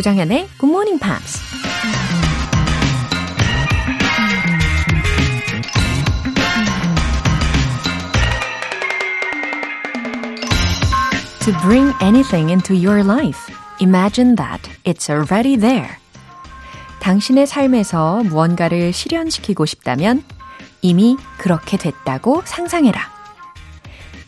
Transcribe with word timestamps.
조장현의 0.00 0.48
Good 0.58 0.64
Morning 0.64 0.98
Pops. 0.98 1.40
To 11.44 11.52
bring 11.60 11.92
anything 12.00 12.50
into 12.50 12.74
your 12.74 13.04
life, 13.04 13.52
imagine 13.80 14.36
that 14.36 14.70
it's 14.84 15.10
already 15.10 15.58
there. 15.58 15.90
당신의 17.00 17.46
삶에서 17.46 18.22
무언가를 18.22 18.94
실현시키고 18.94 19.66
싶다면 19.66 20.24
이미 20.80 21.18
그렇게 21.36 21.76
됐다고 21.76 22.40
상상해라. 22.46 23.02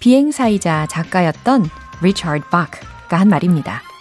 비행사이자 0.01 0.87
작가였던 0.89 1.71
리처드 2.03 2.51
바크가 2.51 3.19
한 3.19 3.29
말입니다. 3.29 3.92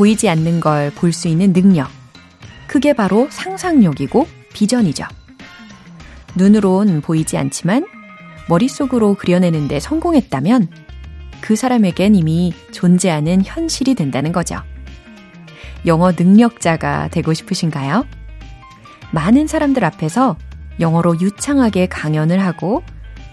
보이지 0.00 0.30
않는 0.30 0.60
걸 0.60 0.90
볼 0.94 1.12
수 1.12 1.28
있는 1.28 1.52
능력. 1.52 1.90
그게 2.66 2.94
바로 2.94 3.28
상상력이고 3.28 4.26
비전이죠. 4.54 5.04
눈으론 6.34 7.02
보이지 7.02 7.36
않지만 7.36 7.86
머릿속으로 8.48 9.12
그려내는데 9.12 9.78
성공했다면 9.78 10.68
그 11.42 11.54
사람에겐 11.54 12.14
이미 12.14 12.54
존재하는 12.72 13.42
현실이 13.44 13.94
된다는 13.94 14.32
거죠. 14.32 14.62
영어 15.84 16.12
능력자가 16.12 17.08
되고 17.08 17.34
싶으신가요? 17.34 18.06
많은 19.10 19.48
사람들 19.48 19.84
앞에서 19.84 20.38
영어로 20.80 21.20
유창하게 21.20 21.88
강연을 21.88 22.42
하고 22.42 22.82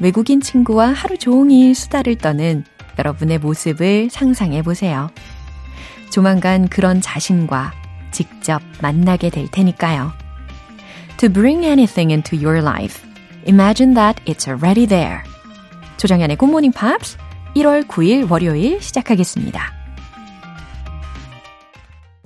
외국인 0.02 0.42
친구와 0.42 0.90
하루 0.90 1.18
종일 1.18 1.74
수다를 1.74 2.18
떠는 2.18 2.66
여러분의 3.00 3.38
모습을 3.40 4.10
상상해 4.12 4.64
보세요. 4.64 5.10
조만간 6.10 6.68
그런 6.68 7.02
자신과 7.02 7.74
직접 8.12 8.62
만나게 8.82 9.30
될 9.30 9.48
테니까요. 9.52 10.12
To 11.18 11.30
bring 11.30 11.66
anything 11.66 12.12
into 12.12 12.38
your 12.38 12.62
life, 12.62 13.04
imagine 13.46 13.94
that 13.96 14.24
it's 14.26 14.48
already 14.48 14.86
there. 14.86 15.22
조정연의 15.98 16.38
Good 16.38 16.50
Morning 16.52 16.78
Pops 16.78 17.18
1월 17.56 17.88
9일 17.88 18.30
월요일 18.30 18.82
시작하겠습니다. 18.82 19.74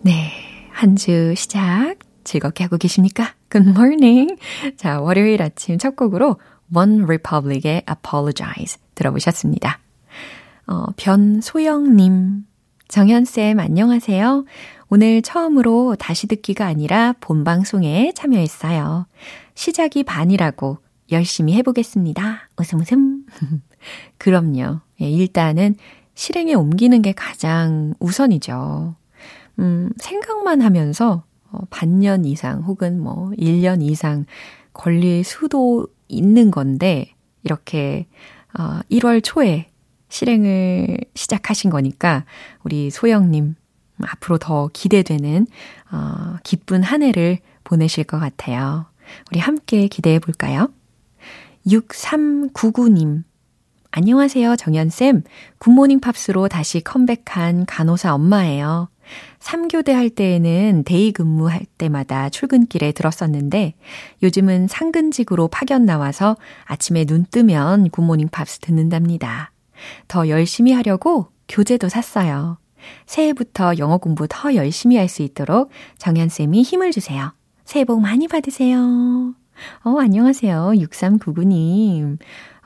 네, 0.04 0.32
한 0.72 0.96
주 0.96 1.34
시작 1.36 1.96
즐겁게 2.24 2.64
하고 2.64 2.78
계십니까? 2.78 3.34
Good 3.50 3.70
morning. 3.70 4.36
자, 4.78 5.00
월요일 5.00 5.42
아침 5.42 5.78
첫 5.78 5.96
곡으로 5.96 6.40
One 6.74 7.04
Republic의 7.04 7.84
Apologize 7.90 8.80
들어보셨습니다. 8.96 9.80
어, 10.68 10.86
변소영님, 10.96 12.46
정현쌤 12.92 13.58
안녕하세요. 13.58 14.44
오늘 14.90 15.22
처음으로 15.22 15.96
다시 15.96 16.28
듣기가 16.28 16.66
아니라 16.66 17.14
본방송에 17.22 18.12
참여했어요. 18.14 19.06
시작이 19.56 20.04
반이라고 20.04 20.78
열심히 21.14 21.54
해보겠습니다. 21.54 22.50
웃음 22.58 22.82
웃음. 22.82 23.26
그럼요. 24.20 24.82
예, 25.00 25.10
일단은 25.10 25.76
실행에 26.16 26.54
옮기는 26.54 27.02
게 27.02 27.14
가장 27.14 27.94
우선이죠. 28.02 28.94
음, 29.60 29.90
생각만 29.96 30.60
하면서 30.62 31.24
어, 31.50 31.60
반년 31.70 32.26
이상 32.26 32.62
혹은 32.64 33.02
뭐 33.02 33.30
1년 33.38 33.82
이상 33.82 34.26
걸릴 34.74 35.24
수도 35.24 35.88
있는 36.10 36.52
건데 36.52 37.14
이렇게 37.44 38.08
어, 38.60 38.82
1월 38.92 39.24
초에 39.24 39.71
실행을 40.12 40.98
시작하신 41.16 41.70
거니까 41.72 42.26
우리 42.64 42.92
소영님 42.92 43.56
앞으로 44.04 44.38
더 44.38 44.70
기대되는 44.74 45.48
어, 45.92 46.38
기쁜 46.44 46.84
한 46.84 47.02
해를 47.02 47.40
보내실 47.64 48.04
것 48.04 48.20
같아요. 48.20 48.86
우리 49.32 49.40
함께 49.40 49.88
기대해 49.88 50.20
볼까요? 50.20 50.70
6399님 51.68 53.24
안녕하세요, 53.92 54.56
정연쌤. 54.56 55.24
굿모닝 55.60 56.00
팝스로 56.00 56.48
다시 56.48 56.82
컴백한 56.82 57.66
간호사 57.66 58.16
엄마예요. 58.16 58.90
3교대 59.40 59.92
할 59.92 60.10
때에는 60.10 60.84
day 60.86 61.12
근무할 61.12 61.66
때마다 61.78 62.30
출근길에 62.30 62.94
들었었는데 62.94 63.74
요즘은 64.24 64.68
상근직으로 64.70 65.50
파견 65.50 65.86
나와서 65.86 66.38
아침에 66.64 67.04
눈 67.04 67.26
뜨면 67.30 67.90
Good 67.90 68.04
Morning 68.04 68.30
Pops 68.30 68.60
듣는답니다. 68.60 69.52
더 70.08 70.28
열심히 70.30 70.72
하려고 70.72 71.28
교재도 71.48 71.90
샀어요. 71.90 72.58
새해부터 73.06 73.78
영어 73.78 73.98
공부 73.98 74.28
더 74.28 74.56
열심히 74.56 74.98
할 74.98 75.08
수 75.08 75.22
있도록 75.22 75.70
정현쌤이 75.98 76.64
힘을 76.64 76.92
주세요. 76.92 77.34
새해 77.66 77.86
복 77.86 78.02
많이 78.02 78.28
받으세요. 78.28 78.80
어, 79.84 80.00
안녕하세요. 80.00 80.72
6399님. 80.76 82.18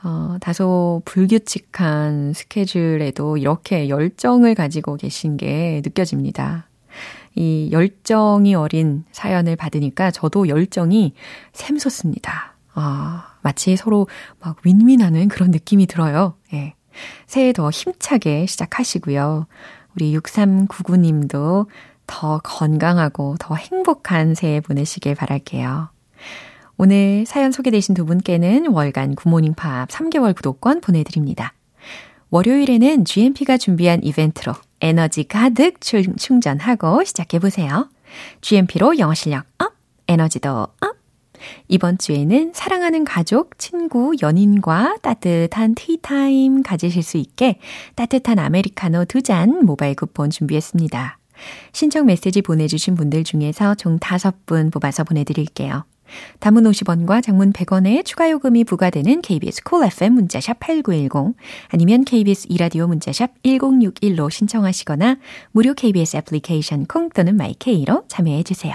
어, 0.04 0.36
다소 0.40 1.02
불규칙한 1.04 2.32
스케줄에도 2.32 3.36
이렇게 3.36 3.88
열정을 3.88 4.54
가지고 4.54 4.96
계신 4.96 5.36
게 5.36 5.82
느껴집니다. 5.84 6.68
이 7.34 7.68
열정이 7.72 8.54
어린 8.54 9.04
사연을 9.12 9.56
받으니까 9.56 10.10
저도 10.10 10.48
열정이 10.48 11.12
샘솟습니다. 11.52 12.56
아, 12.74 13.36
마치 13.42 13.76
서로 13.76 14.06
막 14.40 14.56
윈윈하는 14.64 15.28
그런 15.28 15.50
느낌이 15.50 15.86
들어요. 15.86 16.34
예. 16.54 16.74
새해 17.26 17.52
더 17.52 17.70
힘차게 17.70 18.46
시작하시고요. 18.46 19.46
우리 19.94 20.16
6399님도 20.18 21.66
더 22.06 22.38
건강하고 22.44 23.36
더 23.38 23.54
행복한 23.54 24.34
새해 24.34 24.60
보내시길 24.60 25.14
바랄게요. 25.14 25.88
오늘 26.76 27.24
사연 27.26 27.52
소개되신 27.52 27.94
두 27.94 28.04
분께는 28.04 28.68
월간 28.68 29.14
굿모닝 29.14 29.54
팝 29.54 29.88
3개월 29.88 30.34
구독권 30.36 30.80
보내드립니다. 30.80 31.54
월요일에는 32.30 33.04
GMP가 33.04 33.56
준비한 33.56 34.02
이벤트로 34.02 34.52
에너지 34.80 35.24
가득 35.24 35.80
충전하고 35.80 37.04
시작해보세요. 37.04 37.88
GMP로 38.40 38.98
영어 38.98 39.14
실력 39.14 39.46
up, 39.58 39.72
에너지도 40.08 40.50
up! 40.50 41.05
이번 41.68 41.98
주에는 41.98 42.52
사랑하는 42.54 43.04
가족, 43.04 43.58
친구, 43.58 44.14
연인과 44.22 44.98
따뜻한 45.02 45.74
티타임 45.74 46.62
가지실 46.62 47.02
수 47.02 47.16
있게 47.16 47.58
따뜻한 47.96 48.38
아메리카노 48.38 49.04
두 49.04 49.20
잔 49.26 49.64
모바일 49.64 49.96
쿠폰 49.96 50.30
준비했습니다. 50.30 51.18
신청 51.72 52.06
메시지 52.06 52.42
보내주신 52.42 52.94
분들 52.94 53.24
중에서 53.24 53.74
총 53.74 53.98
5분 53.98 54.72
뽑아서 54.72 55.04
보내드릴게요. 55.04 55.84
담은 56.38 56.62
50원과 56.62 57.22
장문 57.22 57.52
100원의 57.52 58.04
추가 58.04 58.30
요금이 58.30 58.64
부과되는 58.64 59.22
KBS 59.22 59.64
Cool 59.64 59.92
FM 59.92 60.12
문자샵 60.14 60.60
8910 60.60 61.36
아니면 61.68 62.04
KBS 62.04 62.46
이라디오 62.50 62.86
문자샵 62.86 63.42
1061로 63.42 64.30
신청하시거나 64.30 65.16
무료 65.50 65.74
KBS 65.74 66.18
애플리케이션 66.18 66.86
콩 66.86 67.10
또는 67.10 67.36
my 67.36 67.63
K로 67.63 68.04
참여해 68.06 68.44
주세요. 68.44 68.74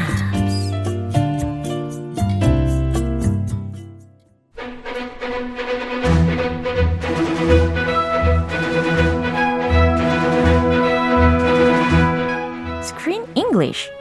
English. 13.51 13.91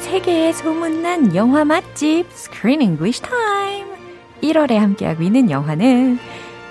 세계에 0.00 0.52
소문난 0.52 1.36
영화 1.36 1.64
맛집 1.64 2.26
Screen 2.32 2.82
English 2.82 3.22
Time. 3.22 3.88
1월에 4.42 4.74
함께하고 4.74 5.22
있는 5.22 5.48
영화는 5.50 6.18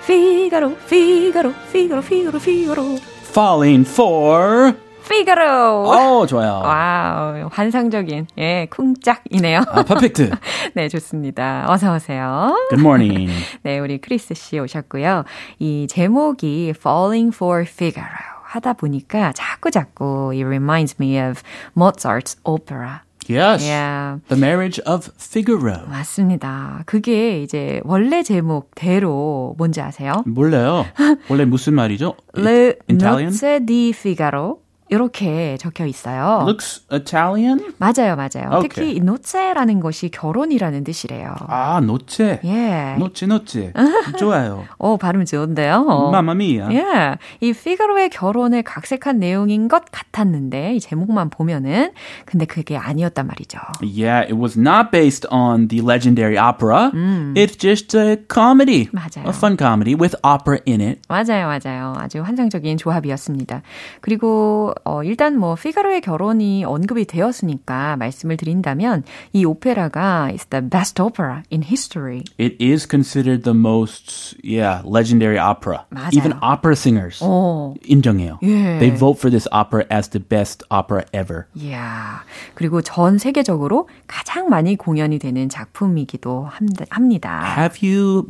피가로, 0.06 0.76
피가로, 0.88 1.54
피가로, 1.72 2.02
피가로, 2.02 2.38
피가로. 2.38 3.09
Falling 3.30 3.88
for 3.88 4.74
Figaro. 5.04 5.84
어, 5.88 6.26
좋아요. 6.26 6.62
Wow, 6.64 7.48
환상적인, 7.50 8.26
예, 8.38 8.66
쿵짝이네요. 8.70 9.62
아, 9.68 9.82
perfect. 9.84 10.30
네, 10.74 10.88
좋습니다. 10.88 11.64
어서오세요. 11.68 12.54
Good 12.70 12.80
morning. 12.80 13.32
네, 13.62 13.78
우리 13.78 13.98
크리스 13.98 14.34
씨 14.34 14.58
오셨고요. 14.58 15.24
이 15.58 15.86
제목이 15.88 16.74
Falling 16.76 17.34
for 17.34 17.62
Figaro. 17.62 18.08
하다 18.42 18.72
보니까 18.72 19.32
자꾸 19.32 19.70
자꾸 19.70 20.30
it 20.32 20.44
reminds 20.44 20.96
me 21.00 21.16
of 21.20 21.40
Mozart's 21.76 22.36
opera. 22.44 23.02
Yes. 23.28 23.62
Yeah. 23.62 24.18
The 24.28 24.36
Marriage 24.38 24.80
of 24.86 25.10
Figaro. 25.18 25.86
맞습니다. 25.88 26.82
그게 26.86 27.42
이제 27.42 27.80
원래 27.84 28.22
제목대로 28.22 29.54
뭔지 29.58 29.80
아세요? 29.80 30.22
몰라요. 30.26 30.84
원래 31.28 31.44
무슨 31.44 31.74
말이죠? 31.74 32.14
Le? 32.34 32.76
Nozze 32.88 33.60
di 33.64 33.90
Figaro 33.90 34.58
이렇게 34.90 35.56
적혀 35.58 35.86
있어요. 35.86 36.40
Looks 36.42 36.82
Italian? 36.90 37.72
맞아요, 37.78 38.16
맞아요. 38.16 38.58
오케이. 38.58 38.68
특히 38.68 38.94
이 38.96 39.00
노체라는 39.00 39.78
것이 39.80 40.10
결혼이라는 40.10 40.82
뜻이래요. 40.84 41.34
아, 41.46 41.80
노체. 41.80 42.40
예. 42.44 42.96
노체, 42.98 43.26
노체. 43.26 43.72
좋아요. 44.18 44.64
오, 44.78 44.96
발음 44.98 45.24
좋은데요. 45.24 46.10
마마미야. 46.10 46.72
예. 46.72 47.18
이 47.40 47.52
피가로의 47.52 48.10
결혼을 48.10 48.62
각색한 48.62 49.18
내용인 49.20 49.68
것 49.68 49.84
같았는데 49.92 50.74
이 50.74 50.80
제목만 50.80 51.30
보면은 51.30 51.92
근데 52.26 52.44
그게 52.44 52.76
아니었단 52.76 53.26
말이죠. 53.28 53.58
Yeah, 53.82 54.26
it 54.26 54.34
was 54.34 54.58
not 54.58 54.90
based 54.90 55.26
on 55.30 55.68
the 55.68 55.84
legendary 55.86 56.36
opera. 56.36 56.90
It's 57.36 57.56
just 57.56 57.96
a 57.96 58.16
comedy. 58.32 58.88
맞아요. 58.92 59.26
A 59.26 59.30
fun 59.32 59.56
comedy 59.56 59.94
with 59.94 60.16
opera 60.24 60.58
in 60.66 60.80
it. 60.80 61.00
맞아요, 61.08 61.46
맞아요. 61.46 61.94
아주 61.96 62.22
환상적인 62.22 62.76
조합이었습니다. 62.76 63.62
그리고 64.00 64.74
어, 64.84 65.02
일단 65.04 65.38
뭐 65.38 65.54
피가로의 65.54 66.00
결혼이 66.00 66.64
언급이 66.64 67.04
되었으니까 67.04 67.96
말씀을 67.96 68.36
드린다면 68.36 69.04
이 69.32 69.44
오페라가 69.44 70.30
is 70.32 70.46
the 70.46 70.66
best 70.68 71.00
opera 71.00 71.42
in 71.52 71.62
history. 71.62 72.22
It 72.38 72.56
is 72.62 72.86
considered 72.88 73.42
the 73.44 73.56
most, 73.56 74.36
yeah, 74.44 74.82
legendary 74.86 75.38
opera. 75.38 75.84
맞아요. 75.90 76.10
Even 76.12 76.32
opera 76.42 76.72
singers 76.74 77.20
어. 77.22 77.74
인정해요. 77.84 78.38
예. 78.42 78.78
They 78.78 78.90
vote 78.90 79.18
for 79.18 79.30
this 79.30 79.48
opera 79.52 79.84
as 79.90 80.08
the 80.10 80.22
best 80.22 80.64
opera 80.70 81.04
ever. 81.12 81.44
이야. 81.56 82.24
그리고 82.54 82.82
전 82.82 83.18
세계적으로 83.18 83.88
가장 84.06 84.48
많이 84.48 84.76
공연이 84.76 85.18
되는 85.18 85.48
작품이기도 85.48 86.44
함- 86.50 86.68
합니다. 86.90 87.54
Have 87.58 87.78
you 87.86 88.26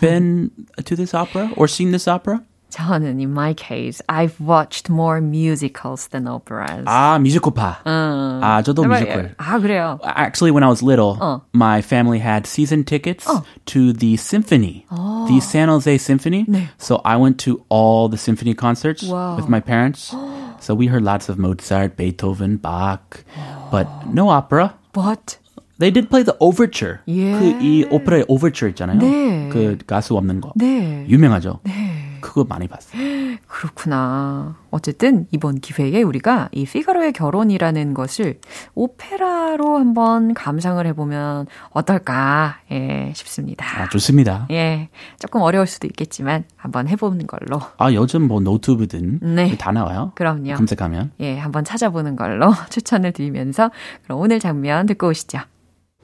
been 0.00 0.50
to 0.84 0.96
this 0.96 1.14
opera 1.16 1.50
or 1.56 1.66
seen 1.68 1.90
this 1.90 2.08
opera? 2.08 2.40
저는 2.69 3.21
in 3.21 3.31
my 3.31 3.53
case, 3.53 4.01
I've 4.09 4.35
watched 4.41 4.89
more 4.89 5.21
musicals 5.21 6.07
than 6.09 6.27
operas. 6.27 6.83
아, 6.85 7.17
뮤지컬파. 7.23 7.83
음. 7.87 8.41
아, 8.43 8.61
저도 8.63 8.81
정말, 8.83 8.99
뮤지컬. 8.99 9.35
아, 9.37 9.59
그래요. 9.59 9.97
Actually, 10.03 10.51
when 10.51 10.63
I 10.63 10.67
was 10.67 10.83
little, 10.83 11.15
어. 11.21 11.41
my 11.53 11.79
family 11.79 12.19
had 12.19 12.45
season 12.45 12.83
tickets 12.83 13.25
to 13.67 13.93
the 13.93 14.17
symphony, 14.17 14.85
the 15.27 15.39
San 15.39 15.69
Jose 15.69 15.97
Symphony. 15.97 16.43
네. 16.49 16.67
So 16.77 16.99
I 17.05 17.15
went 17.15 17.37
to 17.45 17.63
all 17.69 18.09
the 18.09 18.17
symphony 18.17 18.53
concerts 18.53 19.03
Wow. 19.07 19.37
with 19.37 19.47
my 19.47 19.61
parents. 19.61 20.13
so 20.59 20.75
we 20.75 20.87
heard 20.87 21.03
lots 21.03 21.29
of 21.29 21.39
Mozart, 21.39 21.95
Beethoven, 21.95 22.57
Bach, 22.57 23.23
but 23.71 23.87
no 24.11 24.27
opera. 24.27 24.73
But 24.91 25.37
They 25.77 25.91
did 25.91 26.09
play 26.09 26.23
the 26.23 26.35
overture. 26.39 26.99
예. 27.07 27.35
그이 27.37 27.85
오페라의 27.91 28.25
overture 28.29 28.69
있잖아요. 28.71 28.97
네. 28.99 29.49
그 29.51 29.77
가수 29.85 30.15
없는 30.15 30.39
거. 30.41 30.53
네. 30.55 31.05
유명하죠. 31.09 31.59
네. 31.63 32.08
그거 32.20 32.44
많이 32.44 32.68
봤어요. 32.68 33.00
그렇구나. 33.46 34.56
어쨌든 34.70 35.26
이번 35.32 35.60
기회에 35.60 36.02
우리가 36.02 36.48
이 36.52 36.64
피가로의 36.64 37.12
결혼이라는 37.12 37.94
것을 37.94 38.40
오페라로 38.74 39.78
한번 39.78 40.34
감상을 40.34 40.84
해보면 40.86 41.46
어떨까 41.70 42.58
예, 42.70 43.12
싶습니다. 43.14 43.66
아, 43.82 43.88
좋습니다. 43.88 44.46
예, 44.50 44.88
조금 45.18 45.40
어려울 45.42 45.66
수도 45.66 45.86
있겠지만 45.86 46.44
한번 46.56 46.88
해보는 46.88 47.26
걸로. 47.26 47.60
아, 47.78 47.92
요즘 47.92 48.22
뭐 48.28 48.40
노트북든 48.40 49.20
네. 49.34 49.56
다 49.56 49.72
나와요. 49.72 50.12
그럼요. 50.14 50.54
검색하면. 50.54 51.12
예, 51.20 51.38
한번 51.38 51.64
찾아보는 51.64 52.16
걸로 52.16 52.52
추천을 52.70 53.12
드리면서 53.12 53.70
그럼 54.04 54.20
오늘 54.20 54.38
장면 54.38 54.86
듣고 54.86 55.08
오시죠. 55.08 55.38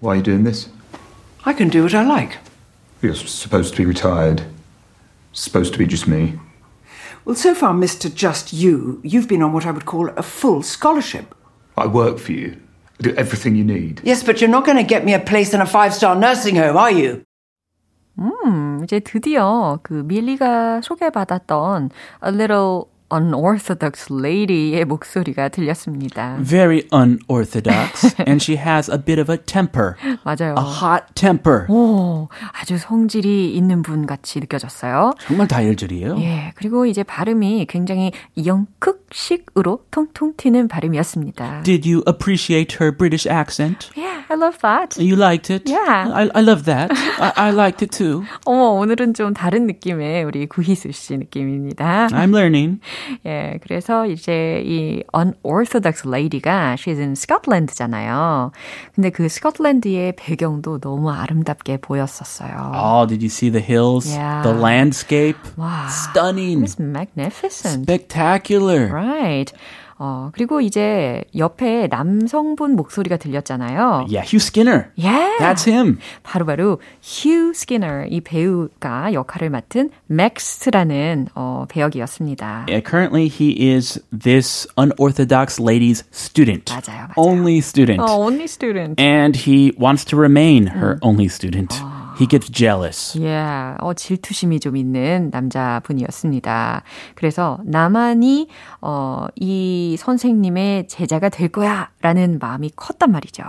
Why 0.02 0.16
are 0.16 0.18
you 0.18 0.22
doing 0.22 0.44
this? 0.44 0.70
I 1.44 1.54
can 1.54 1.70
do 1.70 1.82
what 1.82 1.96
I 1.96 2.04
like. 2.04 2.38
You're 3.02 3.14
supposed 3.14 3.76
to 3.76 3.76
be 3.76 3.86
retired. 3.86 4.42
Supposed 5.35 5.73
to 5.73 5.79
be 5.79 5.87
just 5.87 6.07
me. 6.07 6.39
Well, 7.23 7.35
so 7.35 7.53
far, 7.53 7.73
Mr. 7.73 8.13
Just 8.13 8.51
You, 8.51 8.99
you've 9.03 9.27
been 9.27 9.41
on 9.43 9.53
what 9.53 9.65
I 9.65 9.71
would 9.71 9.85
call 9.85 10.09
a 10.09 10.23
full 10.23 10.63
scholarship. 10.63 11.35
I 11.77 11.87
work 11.87 12.17
for 12.17 12.31
you. 12.31 12.57
I 12.99 13.03
do 13.03 13.15
everything 13.15 13.55
you 13.55 13.63
need. 13.63 14.01
Yes, 14.03 14.23
but 14.23 14.41
you're 14.41 14.49
not 14.49 14.65
going 14.65 14.77
to 14.77 14.83
get 14.83 15.05
me 15.05 15.13
a 15.13 15.19
place 15.19 15.53
in 15.53 15.61
a 15.61 15.65
five 15.65 15.93
star 15.93 16.15
nursing 16.15 16.55
home, 16.55 16.77
are 16.77 16.91
you? 16.91 17.23
음, 18.19 18.83
이제 18.83 18.99
드디어 18.99 19.79
그 19.83 19.93
밀리가 20.05 20.81
소개받았던 20.81 21.89
A 22.25 22.31
Little 22.33 22.85
Unorthodox 23.16 24.12
Lady의 24.12 24.84
목소리가 24.84 25.48
들렸습니다. 25.48 26.36
Very 26.42 26.82
unorthodox. 26.92 28.14
and 28.26 28.42
she 28.42 28.56
has 28.56 28.90
a 28.90 28.98
bit 28.98 29.18
of 29.20 29.30
a 29.32 29.38
temper. 29.38 29.94
맞아요. 30.24 30.54
A 30.58 30.64
hot 30.64 31.04
temper. 31.14 31.66
오, 31.68 32.28
아주 32.52 32.76
성질이 32.78 33.54
있는 33.54 33.82
분 33.82 34.06
같이 34.06 34.40
느껴졌어요. 34.40 35.14
정말 35.20 35.48
다혈질이에요. 35.48 36.16
예, 36.20 36.52
그리고 36.56 36.86
이제 36.86 37.02
발음이 37.02 37.66
굉장히 37.68 38.12
영국식으로 38.44 39.84
통통 39.90 40.34
튀는 40.36 40.68
발음이었습니다. 40.68 41.62
Did 41.62 41.88
you 41.88 42.02
appreciate 42.06 42.76
her 42.80 42.94
British 42.96 43.26
accent? 43.28 43.90
Yeah, 43.96 44.24
I 44.28 44.36
love 44.36 44.58
that. 44.60 44.98
You 45.00 45.16
liked 45.16 45.50
it? 45.52 45.68
Yeah. 45.70 46.12
I, 46.12 46.28
I 46.34 46.42
love 46.42 46.64
that. 46.64 46.90
I, 47.18 47.32
I 47.36 47.50
liked 47.52 47.82
it 47.82 47.96
too. 47.96 48.24
어머, 48.44 48.72
오늘은 48.80 49.14
좀 49.14 49.32
다른 49.34 49.66
느낌의 49.66 50.24
우리 50.24 50.46
구희수 50.46 50.92
씨 50.92 51.16
느낌입니다. 51.16 52.08
I'm 52.08 52.34
learning. 52.34 52.80
예, 53.26 53.58
그래서 53.62 54.06
이제 54.06 54.62
이 54.64 55.02
unorthodox 55.14 56.06
lady가 56.06 56.74
she's 56.78 56.98
in 56.98 57.12
Scotland잖아요. 57.12 58.52
근데 58.94 59.10
그 59.10 59.28
스코틀랜드의 59.28 60.14
배경도 60.16 60.80
너무 60.80 61.10
아름답게 61.10 61.78
보였었어요. 61.78 62.72
Oh, 62.74 63.06
did 63.06 63.22
you 63.22 63.28
see 63.30 63.50
the 63.50 63.60
hills? 63.62 64.08
Yeah. 64.08 64.42
The 64.42 64.56
landscape? 64.58 65.38
와, 65.56 65.88
Stunning. 65.88 66.62
it's 66.62 66.78
magnificent. 66.78 67.84
Spectacular. 67.84 68.88
Right. 68.92 69.52
어, 69.98 70.30
그리고 70.32 70.60
이제 70.60 71.24
옆에 71.36 71.88
남성분 71.88 72.76
목소리가 72.76 73.16
들렸잖아요. 73.16 74.06
Yeah, 74.08 74.22
Hugh 74.22 74.40
Skinner. 74.40 74.90
Yeah. 74.96 75.38
That's 75.38 75.66
him. 75.66 75.98
바로바로 76.22 76.80
휴 77.02 77.54
스키너 77.54 78.06
이 78.10 78.20
배우가 78.20 79.12
역할을 79.12 79.50
맡은 79.50 79.90
맥스라는 80.06 81.28
어, 81.34 81.64
배역이었습니다. 81.68 82.66
Yeah, 82.68 82.80
currently 82.80 83.28
he 83.28 83.72
is 83.72 84.00
this 84.12 84.66
unorthodox 84.76 85.58
lady's 85.60 86.04
student. 86.12 86.70
맞아요, 86.70 87.08
맞아요. 87.08 87.14
Only 87.16 87.58
student. 87.58 88.00
어, 88.00 88.18
only 88.18 88.44
student. 88.44 89.00
And 89.00 89.36
he 89.36 89.72
wants 89.78 90.04
to 90.06 90.16
remain 90.18 90.66
her 90.66 90.98
only 91.02 91.26
student. 91.26 91.74
He 92.18 92.26
gets 92.26 92.50
jealous. 92.50 93.18
Yeah, 93.18 93.76
어, 93.80 93.92
질투심이 93.92 94.60
좀 94.60 94.76
있는 94.76 95.30
남자분이었습니다. 95.32 96.82
그래서 97.14 97.58
나만이 97.64 98.48
어, 98.80 99.26
이 99.36 99.96
선생님의 99.98 100.88
제자가 100.88 101.28
될 101.28 101.48
거야 101.48 101.90
라는 102.00 102.38
마음이 102.40 102.70
컸단 102.74 103.12
말이죠. 103.12 103.42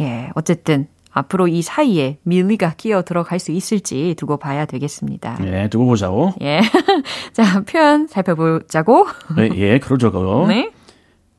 예, 0.00 0.30
어쨌든 0.34 0.88
앞으로 1.12 1.48
이 1.48 1.62
사이에 1.62 2.18
밀리가 2.22 2.74
끼어 2.76 3.02
들어갈 3.02 3.38
수 3.38 3.50
있을지 3.50 4.14
두고 4.16 4.36
봐야 4.36 4.64
되겠습니다. 4.64 5.38
예, 5.44 5.68
두고 5.68 5.86
보자고. 5.86 6.34
예. 6.42 6.60
자, 7.32 7.62
표현 7.62 8.06
살펴보자고. 8.06 9.06
예, 9.38 9.50
예, 9.56 9.78
그러자고. 9.78 10.46
네. 10.48 10.70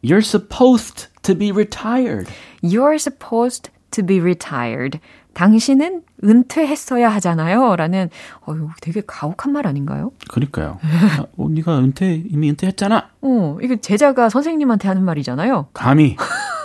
You're 0.03 0.25
supposed 0.25 1.07
to 1.21 1.37
be 1.37 1.51
retired. 1.51 2.27
You're 2.63 2.95
supposed 2.95 3.69
to 3.91 4.03
be 4.05 4.19
retired. 4.19 4.99
당신은 5.33 6.03
은퇴했어야 6.23 7.09
하잖아요. 7.15 7.75
라는, 7.75 8.09
어유 8.47 8.69
되게 8.81 9.01
가혹한 9.05 9.53
말 9.53 9.65
아닌가요? 9.65 10.11
그러니까요. 10.29 10.79
아, 10.83 11.25
어, 11.37 11.49
네가 11.49 11.79
은퇴 11.79 12.15
이미 12.29 12.49
은퇴했잖아. 12.49 13.09
어, 13.21 13.57
이거 13.61 13.75
제자가 13.77 14.29
선생님한테 14.29 14.87
하는 14.87 15.03
말이잖아요. 15.03 15.67
감히 15.73 16.15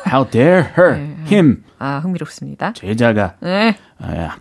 How 0.06 0.28
dare 0.30 0.64
her, 0.78 0.94
him, 1.30 1.64
아, 1.78 1.98
흥미롭습니다. 1.98 2.74
제자가 2.74 3.34
네. 3.40 3.76
아, 3.98 4.36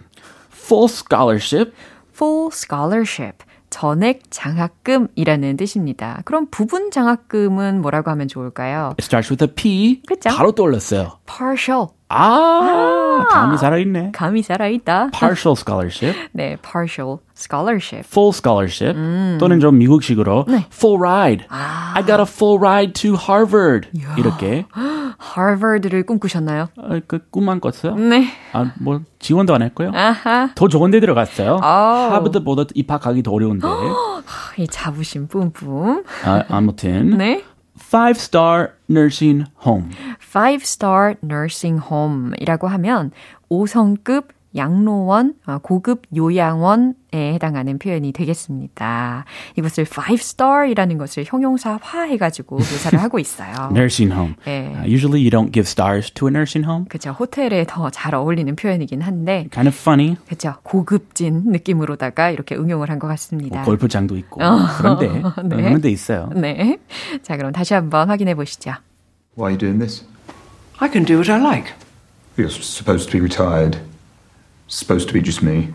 full 0.53 0.85
scholarship. 0.85 1.71
full 2.13 2.49
scholarship. 2.53 3.37
전액 3.71 4.21
장학금이라는 4.29 5.57
뜻입니다. 5.57 6.21
그럼 6.23 6.47
부분 6.49 6.91
장학금은 6.91 7.81
뭐라고 7.81 8.09
하면 8.11 8.27
좋을까요? 8.27 8.89
It 8.99 9.03
starts 9.03 9.33
with 9.33 9.43
a 9.43 9.53
P. 9.53 10.01
그쵸? 10.07 10.29
바로 10.29 10.51
떠올랐어요. 10.53 11.19
partial. 11.27 11.87
아, 12.07 13.25
감이 13.29 13.57
살아있네. 13.57 14.11
감이 14.13 14.41
살아있다. 14.43 15.09
partial 15.11 15.55
scholarship, 15.57 16.15
네, 16.33 16.55
partial 16.61 17.17
scholarship. 17.35 18.05
full 18.07 18.29
scholarship, 18.33 18.93
또는 19.39 19.59
좀 19.59 19.77
미국식으로 19.77 20.45
네. 20.47 20.65
full 20.71 20.99
ride. 20.99 21.45
I 21.49 22.05
got 22.05 22.19
a 22.19 22.25
full 22.27 22.59
ride 22.59 22.93
to 22.93 23.15
Harvard. 23.17 23.89
이렇게 24.17 24.65
하버드를 25.17 26.05
꿈꾸셨나요? 26.05 26.67
어, 26.77 26.99
그 27.07 27.19
꿈만 27.31 27.59
꿨어요. 27.59 27.95
네. 27.95 28.27
아, 28.53 28.71
뭐 28.79 29.01
지원도 29.19 29.55
안 29.55 29.61
했고요. 29.63 29.91
아하. 29.95 30.49
더 30.55 30.67
좋은 30.67 30.91
데 30.91 30.99
들어갔어요. 30.99 31.57
하버드보다 31.57 32.65
입학하기 32.75 33.23
더 33.23 33.31
어려운데. 33.31 33.67
이 34.57 34.67
자부심 34.67 35.27
뿜뿜. 35.27 36.03
아, 36.25 36.43
아무튼 36.49 37.17
네. 37.17 37.43
Five 37.95 38.19
star 38.19 38.73
nursing 38.89 39.47
home. 39.63 39.91
Five 40.19 40.65
Star 40.65 41.15
Nursing 41.23 41.79
Home이라고 41.79 42.67
하면 42.67 43.11
5성급 43.49 44.31
양로원, 44.55 45.33
아, 45.45 45.59
고급 45.61 46.03
요양원에 46.15 46.93
해당하는 47.13 47.77
표현이 47.77 48.11
되겠습니다. 48.13 49.25
이것을 49.57 49.85
five 49.89 50.15
star이라는 50.15 50.97
것을 50.97 51.23
형용사화 51.27 52.03
해가지고 52.03 52.57
묘사를 52.57 52.99
하고 53.01 53.19
있어요. 53.19 53.53
nursing 53.71 54.13
home. 54.13 54.35
네. 54.45 54.71
Uh, 54.75 54.85
usually 54.87 55.19
you 55.21 55.29
don't 55.29 55.51
give 55.51 55.67
stars 55.67 56.11
to 56.11 56.27
a 56.27 56.31
nursing 56.31 56.65
home. 56.67 56.85
그죠. 56.87 57.11
호텔에 57.11 57.65
더 57.67 57.89
잘 57.89 58.15
어울리는 58.15 58.55
표현이긴 58.55 59.01
한데, 59.01 59.47
Kind 59.51 59.67
of 59.67 59.75
funny. 59.77 60.15
그죠. 60.27 60.55
고급진 60.63 61.43
느낌으로다가 61.51 62.29
이렇게 62.31 62.55
응용을 62.55 62.89
한 62.89 62.99
것 62.99 63.07
같습니다. 63.07 63.57
뭐 63.57 63.65
골프장도 63.65 64.15
있고 64.17 64.41
어. 64.43 64.57
그런데 64.77 65.07
네. 65.43 65.63
그런 65.63 65.81
데 65.81 65.89
있어요. 65.89 66.29
네. 66.33 66.77
자, 67.23 67.35
그럼 67.35 67.51
다시 67.51 67.73
한번 67.73 68.09
확인해 68.09 68.35
보시죠. 68.35 68.71
Why 69.37 69.51
are 69.51 69.53
you 69.53 69.57
doing 69.57 69.79
this? 69.79 70.05
I 70.79 70.89
can 70.89 71.03
do 71.05 71.17
what 71.17 71.29
I 71.31 71.39
like. 71.41 71.73
You're 72.37 72.49
supposed 72.49 73.09
to 73.11 73.11
be 73.11 73.21
retired. 73.21 73.77
Supposed 74.68 75.08
to 75.08 75.14
be 75.14 75.20
just 75.20 75.42
me. 75.42 75.74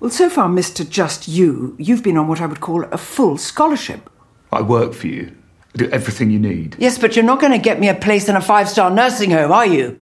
Well, 0.00 0.10
so 0.10 0.30
far, 0.30 0.48
Mr. 0.48 0.88
Just 0.88 1.28
You, 1.28 1.76
you've 1.78 2.02
been 2.02 2.16
on 2.16 2.26
what 2.26 2.40
I 2.40 2.46
would 2.46 2.60
call 2.60 2.84
a 2.90 2.98
full 2.98 3.36
scholarship. 3.36 4.08
I 4.50 4.62
work 4.62 4.94
for 4.94 5.06
you. 5.06 5.32
I 5.74 5.78
do 5.78 5.90
everything 5.90 6.30
you 6.30 6.38
need. 6.38 6.76
Yes, 6.78 6.98
but 6.98 7.14
you're 7.14 7.24
not 7.24 7.40
going 7.40 7.52
to 7.52 7.58
get 7.58 7.78
me 7.78 7.88
a 7.88 7.94
place 7.94 8.28
in 8.28 8.34
a 8.34 8.40
five 8.40 8.68
star 8.68 8.90
nursing 8.90 9.30
home, 9.30 9.52
are 9.52 9.66
you? 9.66 9.98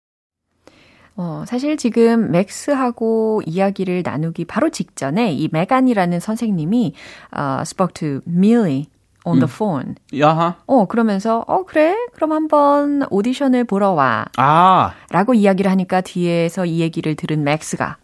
어, 1.16 1.44
사실 1.48 1.78
지금 1.78 2.30
맥스하고 2.30 3.40
이야기를 3.46 4.02
나누기 4.04 4.44
바로 4.44 4.68
직전에 4.68 5.32
이 5.32 5.48
메간이라는 5.50 6.20
선생님이 6.20 6.92
uh, 7.34 7.62
spoke 7.62 7.94
to 7.94 8.20
Millie 8.28 8.88
on 9.25 9.39
the 9.39 9.51
phone. 9.51 9.95
야하. 10.17 10.55
어, 10.65 10.85
그러면서 10.85 11.43
어, 11.47 11.63
그래? 11.63 11.95
그럼 12.13 12.31
한번 12.33 13.03
오디션을 13.09 13.63
보러 13.65 13.91
와. 13.91 14.25
아, 14.37 14.93
라고 15.09 15.33
이야기를 15.33 15.69
하니까 15.71 16.01
뒤에서 16.01 16.65
이 16.65 16.79
얘기를 16.79 17.15
들은 17.15 17.43
맥스가 17.43 17.97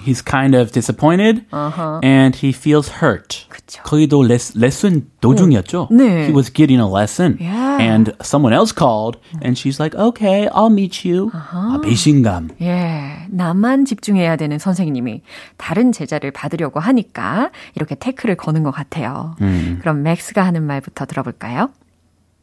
he's 0.00 0.22
kind 0.22 0.54
of 0.54 0.72
disappointed 0.72 1.44
and 2.02 2.36
he 2.36 2.50
feels 2.52 3.00
hurt. 3.00 3.46
그쵸. 3.48 3.82
거기도 3.82 4.22
레스, 4.22 4.56
레슨 4.58 5.06
도중이었죠. 5.20 5.88
네. 5.90 6.26
He 6.26 6.32
was 6.34 6.52
getting 6.52 6.80
a 6.80 6.86
lesson 6.86 7.38
Yeah. 7.40 7.80
and 7.82 8.12
someone 8.22 8.52
else 8.52 8.72
called 8.72 9.18
and 9.42 9.56
she's 9.58 9.78
like, 9.80 9.96
okay, 9.96 10.48
I'll 10.52 10.70
meet 10.72 11.08
you. 11.08 11.30
아, 11.32 11.80
배신감. 11.82 12.50
예, 12.60 13.26
나만 13.30 13.84
집중해야 13.84 14.36
되는 14.36 14.58
선생님이 14.58 15.22
다른 15.56 15.92
제자를 15.92 16.30
받으려고 16.30 16.80
하니까 16.80 17.50
이렇게 17.74 17.94
태클을 17.94 18.36
거는 18.36 18.62
것 18.62 18.70
같아요. 18.70 19.34
그럼 19.80 20.02
맥스가 20.02 20.44
하는 20.44 20.62
말부터 20.64 21.06
들어볼까요? 21.06 21.70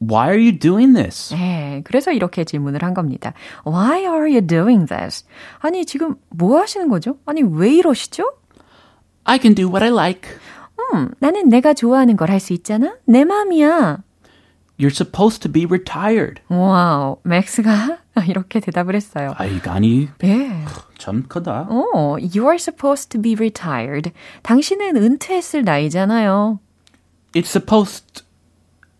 Why 0.01 0.29
are 0.29 0.39
you 0.41 0.57
doing 0.57 0.93
this? 0.95 1.33
네, 1.33 1.81
그래서 1.85 2.11
이렇게 2.11 2.43
질문을 2.43 2.81
한 2.83 2.93
겁니다. 2.93 3.33
Why 3.65 3.99
are 4.01 4.31
you 4.31 4.41
doing 4.41 4.87
this? 4.87 5.25
아니, 5.59 5.85
지금 5.85 6.15
뭐 6.29 6.59
하시는 6.59 6.89
거죠? 6.89 7.17
아니, 7.25 7.43
왜 7.43 7.71
이러시죠? 7.75 8.23
I 9.25 9.37
can 9.39 9.53
do 9.53 9.67
what 9.67 9.83
I 9.83 9.91
like. 9.91 10.29
음, 10.93 11.11
나는 11.19 11.49
내가 11.49 11.73
좋아하는 11.75 12.17
걸 12.17 12.29
할 12.31 12.39
수 12.39 12.53
있잖아? 12.53 12.95
내 13.05 13.23
맘이야. 13.23 13.99
You're 14.79 14.89
supposed 14.89 15.41
to 15.43 15.51
be 15.51 15.65
retired. 15.65 16.41
와우, 16.49 17.17
맥스가 17.23 17.99
이렇게 18.27 18.59
대답을 18.59 18.95
했어요. 18.95 19.35
아, 19.37 19.45
이 19.45 19.59
간이 19.59 20.09
예. 20.23 20.51
참 20.97 21.25
크다. 21.27 21.67
어, 21.69 22.15
you're 22.17 22.55
supposed 22.55 23.09
to 23.09 23.21
be 23.21 23.33
retired. 23.35 24.11
당신은 24.41 24.97
은퇴했을 24.97 25.63
나이잖아요. 25.63 26.59
It's 27.33 27.49
supposed 27.55 28.23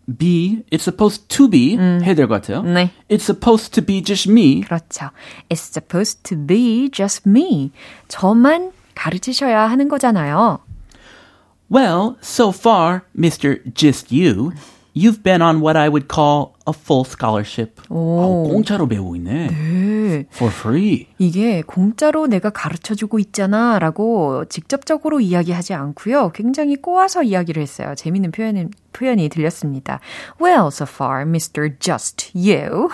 be, 0.06 0.64
it's 0.70 0.84
supposed 0.84 1.28
to 1.28 1.48
be 1.48 1.76
해야 1.76 2.14
될 2.14 2.28
것 2.28 2.40
같아요. 2.42 2.62
네. 2.62 2.90
It's 3.08 3.24
supposed 3.24 3.72
to 3.72 3.84
be 3.84 4.02
just 4.02 4.30
me. 4.30 4.62
그렇죠. 4.62 5.10
It's 5.48 5.62
supposed 5.62 6.22
to 6.24 6.36
be 6.36 6.88
just 6.92 7.28
me. 7.28 7.72
저만 8.08 8.72
가르치셔야 8.94 9.66
하는 9.66 9.88
거잖아요. 9.88 10.60
Well, 11.68 12.16
so 12.20 12.52
far, 12.52 13.02
Mr. 13.18 13.60
Just 13.74 14.14
You, 14.14 14.52
you've 14.93 15.23
been 15.23 15.41
on 15.41 15.61
what 15.61 15.77
I 15.77 15.89
would 15.89 16.07
call 16.07 16.55
a 16.67 16.73
full 16.73 17.05
scholarship. 17.05 17.81
아, 17.89 17.93
공짜로 17.93 18.87
배우고 18.87 19.15
있네. 19.15 19.47
네. 19.47 20.25
For 20.33 20.51
free. 20.53 21.07
이게 21.17 21.61
공짜로 21.61 22.27
내가 22.27 22.49
가르쳐 22.49 22.93
주고 22.95 23.17
있잖아 23.19 23.79
라고 23.79 24.45
직접적으로 24.45 25.19
이야기하지 25.21 25.73
않고요. 25.73 26.31
굉장히 26.33 26.75
꼬아서 26.75 27.23
이야기를 27.23 27.61
했어요. 27.61 27.95
재밌는 27.95 28.31
표현이, 28.31 28.65
표현이 28.93 29.29
들렸습니다. 29.29 29.99
Well, 30.41 30.67
so 30.67 30.85
far, 30.85 31.23
Mr. 31.23 31.77
Just 31.79 32.31
You. 32.35 32.89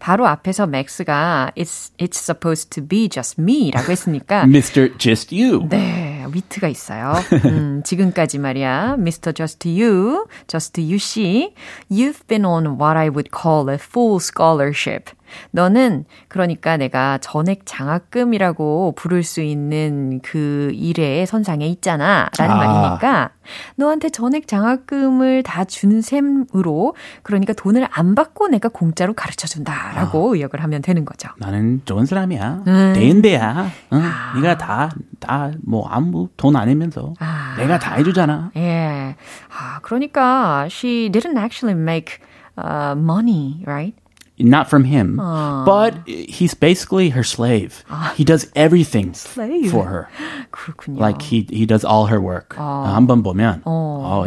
바로 0.00 0.26
앞에서 0.26 0.66
맥스가 0.66 1.52
It's, 1.56 1.92
it's 1.98 2.18
supposed 2.18 2.70
to 2.70 2.86
be 2.86 3.08
just 3.08 3.40
me 3.40 3.70
라고 3.70 3.92
했으니까 3.92 4.42
Mr. 4.44 4.98
Just 4.98 5.34
You. 5.34 5.68
네, 5.68 6.09
위트가 6.31 6.67
있어요. 6.67 7.13
음, 7.45 7.81
지금까지 7.83 8.39
말이야, 8.39 8.95
Mr. 8.99 9.33
Just 9.33 9.69
You, 9.69 10.25
Just 10.47 10.81
You 10.81 10.97
씨, 10.97 11.53
you've 11.89 12.25
been 12.27 12.45
on 12.45 12.77
what 12.79 12.97
I 12.97 13.09
would 13.09 13.29
call 13.31 13.69
a 13.69 13.77
full 13.77 14.19
scholarship. 14.19 15.09
너는 15.52 16.04
그러니까 16.28 16.76
내가 16.76 17.18
전액 17.18 17.62
장학금이라고 17.66 18.94
부를 18.96 19.22
수 19.22 19.40
있는 19.42 20.20
그 20.22 20.70
일의 20.74 21.26
선상에 21.26 21.66
있잖아. 21.68 22.28
라는 22.38 22.54
아. 22.54 22.58
말이니까 22.58 23.30
너한테 23.76 24.10
전액 24.10 24.46
장학금을 24.46 25.42
다 25.42 25.64
준 25.64 26.00
셈으로 26.02 26.94
그러니까 27.22 27.52
돈을 27.52 27.86
안 27.90 28.14
받고 28.14 28.48
내가 28.48 28.68
공짜로 28.68 29.12
가르쳐 29.14 29.46
준다. 29.46 29.92
라고 29.94 30.34
의역을 30.34 30.62
하면 30.62 30.82
되는 30.82 31.04
거죠. 31.04 31.28
나는 31.38 31.82
좋은 31.84 32.06
사람이야. 32.06 32.62
대인배야. 32.94 33.70
응? 33.92 34.02
네가 34.36 34.58
다, 34.58 34.90
다, 35.20 35.50
뭐, 35.62 35.86
아무 35.88 36.28
돈 36.36 36.56
안 36.56 36.66
내면서. 36.66 37.14
내가 37.56 37.78
다 37.78 37.96
해 37.96 38.02
주잖아. 38.02 38.50
예. 38.56 39.14
아, 39.48 39.78
그러니까 39.82 40.64
she 40.70 41.10
didn't 41.10 41.36
actually 41.38 41.78
make 41.80 42.18
uh, 42.58 42.92
money, 42.96 43.62
right? 43.66 43.94
Not 44.42 44.68
from 44.68 44.84
him. 44.84 45.16
But 45.16 45.94
he's 46.06 46.54
basically 46.54 47.10
her 47.10 47.22
slave. 47.22 47.84
He 48.16 48.24
does 48.24 48.50
everything 48.56 49.12
Slave. 49.14 49.70
for 49.70 49.84
her. 49.84 50.08
그렇군요. 50.50 50.98
Like 50.98 51.20
he, 51.22 51.46
he 51.50 51.66
does 51.66 51.84
all 51.84 52.06
her 52.06 52.20
work. 52.20 52.56
한번 52.56 53.22
보면, 53.22 53.62
어, 53.64 54.24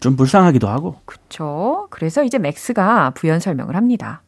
좀 0.00 0.16
불쌍하기도 0.16 0.68
하고. 0.68 1.00
그렇죠. 1.06 1.88
그래서 1.90 2.22
이제 2.22 2.38
맥스가 2.38 3.10
부연 3.14 3.40
설명을 3.40 3.76
합니다. 3.76 4.22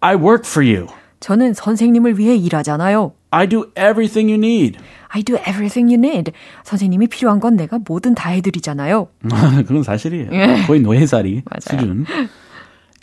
I 0.00 0.14
work 0.16 0.44
for 0.46 0.64
you. 0.66 0.86
저는 1.20 1.54
선생님을 1.54 2.18
위해 2.18 2.36
일하잖아요. 2.36 3.12
I 3.30 3.48
do 3.48 3.64
everything 3.76 4.30
you 4.30 4.38
need. 4.38 4.78
I 5.08 5.22
do 5.22 5.36
everything 5.36 5.92
you 5.92 5.98
need. 5.98 6.32
선생님이 6.64 7.06
필요한 7.06 7.40
건 7.40 7.56
내가 7.56 7.78
뭐든 7.78 8.14
다 8.14 8.30
해드리잖아요. 8.30 9.08
그건 9.66 9.82
사실이에요. 9.82 10.30
거의 10.66 10.80
노예살이 10.80 11.42
수준. 11.60 12.04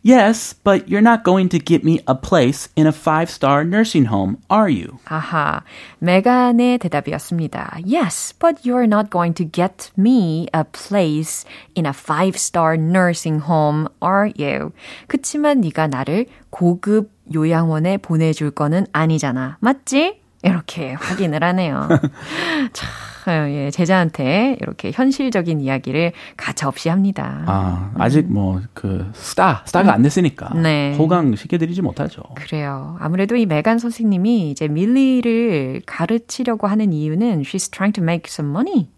Yes, 0.03 0.55
but 0.63 0.89
you're 0.89 1.03
not 1.03 1.25
going 1.25 1.49
to 1.49 1.59
get 1.59 1.83
me 1.83 2.01
a 2.07 2.15
place 2.15 2.69
in 2.77 2.87
a 2.87 2.93
five-star 2.93 3.65
nursing 3.65 4.07
home, 4.07 4.39
are 4.49 4.71
you? 4.71 4.99
아하, 5.07 5.63
메간의 5.99 6.79
대답이었습니다. 6.79 7.81
Yes, 7.85 8.33
but 8.39 8.65
you're 8.65 8.87
not 8.87 9.11
going 9.11 9.35
to 9.35 9.45
get 9.45 9.91
me 9.99 10.47
a 10.55 10.63
place 10.65 11.45
in 11.75 11.85
a 11.85 11.93
five-star 11.93 12.77
nursing 12.77 13.43
home, 13.43 13.89
are 14.01 14.31
you? 14.39 14.71
그치만 15.09 15.61
네가 15.63 15.89
나를 15.89 16.27
고급 16.51 17.11
요양원에 17.35 17.99
보내줄 17.99 18.53
거는 18.53 18.87
아니잖아. 18.93 19.59
맞지? 19.61 20.21
이렇게 20.45 20.93
확인을 20.93 21.43
하네요. 21.43 21.89
참, 22.73 22.89
예, 23.32 23.72
제자한테 23.72 24.58
이렇게 24.62 24.92
현실적인 24.92 25.62
이야기를 25.62 26.12
가차없이 26.38 26.90
합니다. 26.90 27.44
아, 27.48 27.92
아직 27.98 28.32
뭐, 28.32 28.62
그, 28.74 29.10
스타, 29.14 29.64
스타가 29.66 29.94
안 29.94 30.02
됐으니까. 30.02 30.54
네. 30.56 30.96
호강 30.98 31.36
시켜드리지 31.36 31.82
못하죠. 31.82 32.22
그래요. 32.36 32.98
아무래도 33.00 33.36
이 33.36 33.46
메간 33.46 33.80
선생님이 33.80 34.52
이제 34.52 34.68
밀리를 34.68 35.82
가르치려고 35.86 36.68
하는 36.68 36.92
이유는 36.94 37.42
she's 37.42 37.72
trying 37.72 37.94
to 37.94 38.04
make 38.04 38.24
some 38.28 38.50
money. 38.52 38.90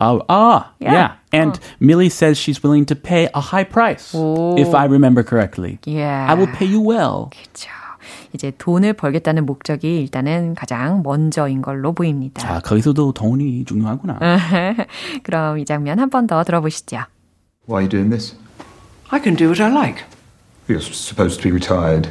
Ah, 0.00 0.18
ah, 0.28 0.72
Yeah. 0.80 0.92
yeah. 0.92 1.10
And 1.32 1.60
Millie 1.80 2.08
says 2.10 2.36
she's 2.36 2.62
willing 2.64 2.84
to 2.86 2.96
pay 2.96 3.28
a 3.32 3.40
high 3.40 3.62
price, 3.64 4.12
오. 4.12 4.56
if 4.58 4.74
I 4.74 4.86
remember 4.86 5.22
correctly. 5.22 5.78
Yeah. 5.86 6.26
I 6.28 6.34
will 6.34 6.50
pay 6.52 6.66
you 6.66 6.80
well. 6.80 7.30
그렇죠. 7.30 7.70
이제 8.34 8.52
돈을 8.58 8.92
벌겠다는 8.94 9.46
목적이 9.46 10.00
일단은 10.02 10.54
가장 10.56 11.02
먼저인 11.04 11.62
걸로 11.62 11.92
보입니다. 11.92 12.42
아, 12.56 12.58
거기서도 12.60 13.12
돈이 13.12 13.64
중요하구나. 13.64 14.18
그럼 15.22 15.58
이 15.58 15.64
장면 15.64 15.98
한 16.00 16.10
번 16.10 16.26
더 16.26 16.42
들어보시죠. 16.42 16.96
Why 17.68 17.82
are 17.82 17.84
you 17.84 17.88
doing 17.88 18.10
this? 18.10 18.34
I 19.10 19.20
can 19.22 19.36
do 19.36 19.46
what 19.48 19.62
I 19.62 19.70
like. 19.70 20.02
You're 20.68 20.80
supposed 20.82 21.40
to 21.40 21.42
be 21.42 21.52
retired. 21.52 22.10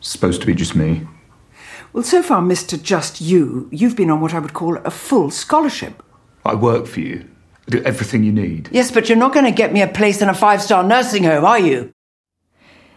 Supposed 0.00 0.40
to 0.40 0.46
be 0.46 0.54
just 0.56 0.74
me. 0.76 1.02
Well, 1.92 2.04
so 2.04 2.22
far, 2.22 2.40
Mr. 2.42 2.80
Just 2.80 3.20
You, 3.20 3.68
you've 3.70 3.96
been 3.96 4.10
on 4.10 4.20
what 4.20 4.32
I 4.34 4.38
would 4.38 4.52
call 4.54 4.76
a 4.84 4.90
full 4.90 5.30
scholarship. 5.30 6.02
I 6.44 6.54
work 6.54 6.86
for 6.86 7.00
you. 7.00 7.24
I 7.66 7.70
do 7.70 7.82
everything 7.84 8.22
you 8.22 8.32
need. 8.32 8.68
Yes, 8.70 8.90
but 8.92 9.08
you're 9.08 9.18
not 9.18 9.32
going 9.32 9.46
to 9.46 9.50
get 9.52 9.72
me 9.72 9.82
a 9.82 9.88
place 9.88 10.22
in 10.22 10.28
a 10.28 10.34
five 10.34 10.62
star 10.62 10.84
nursing 10.84 11.24
home, 11.24 11.44
are 11.44 11.58
you? 11.58 11.90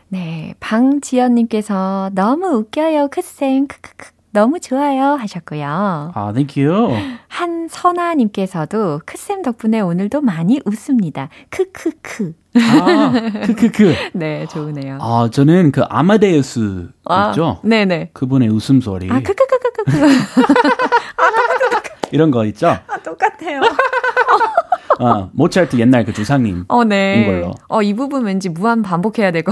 네, 0.10 0.54
방지연님께서 0.60 2.12
너무 2.13 2.48
웃겨요, 2.48 3.10
크쌤. 3.10 3.68
크크크. 3.68 4.10
너무 4.32 4.60
좋아요 4.60 5.16
하셨고요. 5.16 6.12
아, 6.13 6.32
thank 6.34 6.63
you. 6.63 6.96
한선아님께서도 7.30 9.01
크쌤 9.06 9.42
덕분에 9.42 9.80
오늘도 9.80 10.22
많이 10.22 10.60
웃습니다. 10.66 11.30
크크크. 11.50 12.34
아, 12.56 13.12
크크크. 13.48 13.96
네, 14.13 14.46
좋으네요. 14.48 15.00
아, 15.01 15.30
저는 15.32 15.72
그 15.72 15.82
아마데우스 15.84 16.89
아, 17.06 17.30
있죠? 17.30 17.60
네네. 17.63 18.12
그분의 18.13 18.50
웃음소리. 18.50 19.10
아, 19.12 19.20
크크크크크크. 19.22 19.92
이런 22.12 22.32
거 22.32 22.46
있죠? 22.46 22.68
아, 22.68 22.98
똑같아요. 23.04 23.62
어, 25.00 25.30
모차르트 25.34 25.78
옛날 25.80 26.06
그 26.06 26.13
주상님. 26.13 26.66
어, 26.68 26.84
네. 26.84 27.25
걸로. 27.25 27.54
어, 27.68 27.82
이 27.82 27.94
부분 27.94 28.25
왠지 28.25 28.50
무한 28.50 28.82
반복해야 28.84 29.32
되고. 29.32 29.51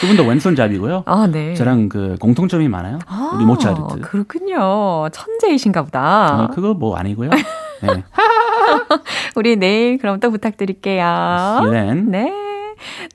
그분도 0.00 0.24
왼손잡이고요. 0.24 1.02
아, 1.06 1.28
네. 1.30 1.54
저랑 1.54 1.88
그 1.88 2.16
공통점이 2.20 2.68
많아요. 2.68 2.98
아, 3.06 3.32
우리 3.34 3.44
모차르트. 3.44 4.00
그렇군요. 4.00 5.08
천재이신가 5.10 5.82
보다. 5.82 6.44
어, 6.44 6.48
그거 6.54 6.74
뭐 6.74 6.96
아니고요. 6.96 7.30
네. 7.30 8.04
우리 9.36 9.56
내일 9.56 9.98
그럼 9.98 10.20
또 10.20 10.30
부탁드릴게요. 10.30 11.60
Then. 11.70 12.10
네. 12.10 12.32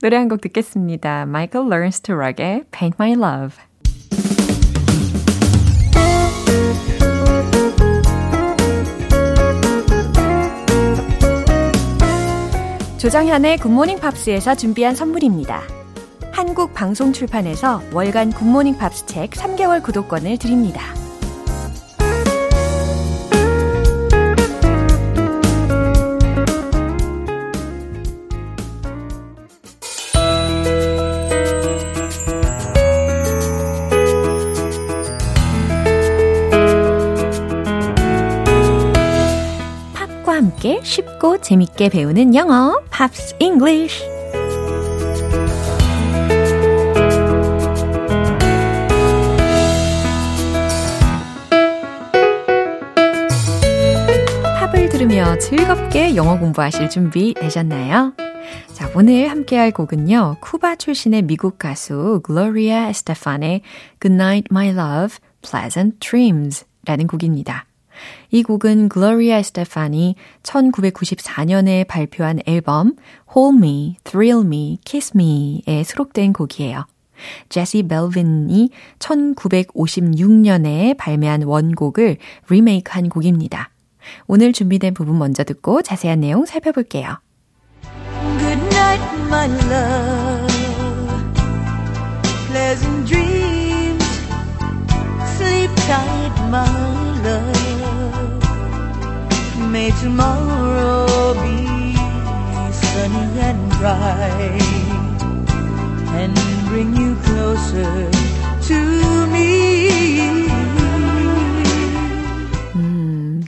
노래 0.02 0.18
한 0.18 0.28
곡 0.28 0.42
듣겠습니다. 0.42 1.22
Michael 1.24 1.68
Learns 1.72 2.02
to 2.02 2.16
Rock의 2.16 2.64
Paint 2.72 2.96
My 3.00 3.14
Love. 3.14 3.56
조정현의 12.98 13.58
Good 13.58 13.73
Morning 13.73 14.00
Pops에서 14.00 14.56
준비한 14.56 14.96
선물입니다. 14.96 15.62
한국 16.34 16.74
방송 16.74 17.14
출판에서 17.14 17.84
월간 17.94 18.32
Good 18.32 18.48
Morning 18.48 18.76
Pops 18.80 19.06
책 19.06 19.30
3개월 19.30 19.84
구독권을 19.84 20.40
드립니다. 20.40 20.82
팝과 39.94 40.34
함께 40.34 40.80
쉽고 40.82 41.38
재밌게 41.42 41.90
배우는 41.90 42.34
영어, 42.34 42.82
Pops 42.90 43.36
English. 43.38 44.13
영어 56.16 56.38
공부하실 56.38 56.92
준비 56.92 57.34
되셨나요? 57.34 58.14
자, 58.74 58.92
오늘 58.96 59.32
함께 59.32 59.58
할 59.58 59.72
곡은요. 59.72 60.38
쿠바 60.42 60.76
출신의 60.76 61.24
미국 61.24 61.58
가수 61.58 62.22
글로리아 62.24 62.90
에스테판의 62.90 63.62
Good 64.00 64.14
Night 64.14 64.48
My 64.52 64.70
Love, 64.70 65.18
Pleasant 65.42 65.98
Dreams 66.00 66.66
라는 66.86 67.08
곡입니다. 67.08 67.66
이 68.30 68.44
곡은 68.44 68.90
글로리아 68.90 69.38
에스테판이 69.38 70.16
1994년에 70.44 71.88
발표한 71.88 72.42
앨범 72.46 72.96
Hold 73.36 73.58
Me, 73.58 73.98
Thrill 74.04 74.46
Me, 74.46 74.78
Kiss 74.86 75.14
Me에 75.16 75.84
수록된 75.84 76.34
곡이에요. 76.34 76.86
제시 77.50 77.82
벨빈이 77.84 78.70
1956년에 79.00 80.96
발매한 80.98 81.44
원곡을 81.44 82.18
리메이크한 82.50 83.10
곡입니다. 83.10 83.73
오늘 84.28 84.54
준비된 84.54 84.94
부분 84.94 85.18
먼저 85.18 85.44
듣고 85.44 85.82
자세한 85.82 86.22
내용 86.22 86.46
살펴볼게요. 86.46 87.18
Good 88.40 88.62
night, 88.76 89.02
my 89.28 89.48
love. 89.70 90.54
Pleasant 92.48 93.08
dreams. 93.08 94.04
Sleep 95.38 95.72
tight, 95.88 96.34
my 96.50 96.66
love. 97.24 97.64
May 99.72 99.90
tomorrow 100.02 101.34
be 101.42 101.96
sunny 102.72 103.40
and 103.42 103.70
bright 103.80 104.62
and 106.14 106.34
bring 106.70 106.96
you 106.96 107.16
closer 107.24 108.12
to 108.68 109.28
me. 109.28 109.63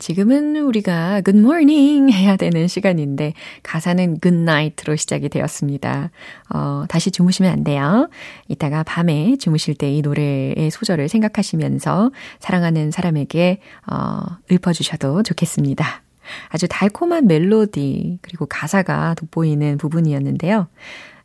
지금은 0.06 0.58
우리가 0.58 1.24
good 1.26 1.40
morning 1.40 2.14
해야 2.14 2.36
되는 2.36 2.68
시간인데 2.68 3.34
가사는 3.64 4.20
good 4.22 4.40
night로 4.44 4.96
시작이 4.96 5.30
되었습니다. 5.30 6.12
어, 6.54 6.84
다시 6.88 7.10
주무시면 7.10 7.52
안 7.52 7.64
돼요. 7.64 8.08
이따가 8.48 8.84
밤에 8.84 9.36
주무실 9.38 9.74
때 9.74 9.92
이 9.92 10.04
노래의 10.04 10.70
소절을 10.70 11.10
생각하시면서 11.10 12.12
사랑하는 12.38 12.92
사람에게 12.92 13.62
어, 13.92 14.20
읊어주셔도 14.52 15.24
좋겠습니다. 15.24 16.04
아주 16.50 16.68
달콤한 16.70 17.26
멜로디 17.26 18.20
그리고 18.22 18.46
가사가 18.46 19.16
돋보이는 19.16 19.80
부분이었는데요. 19.80 20.68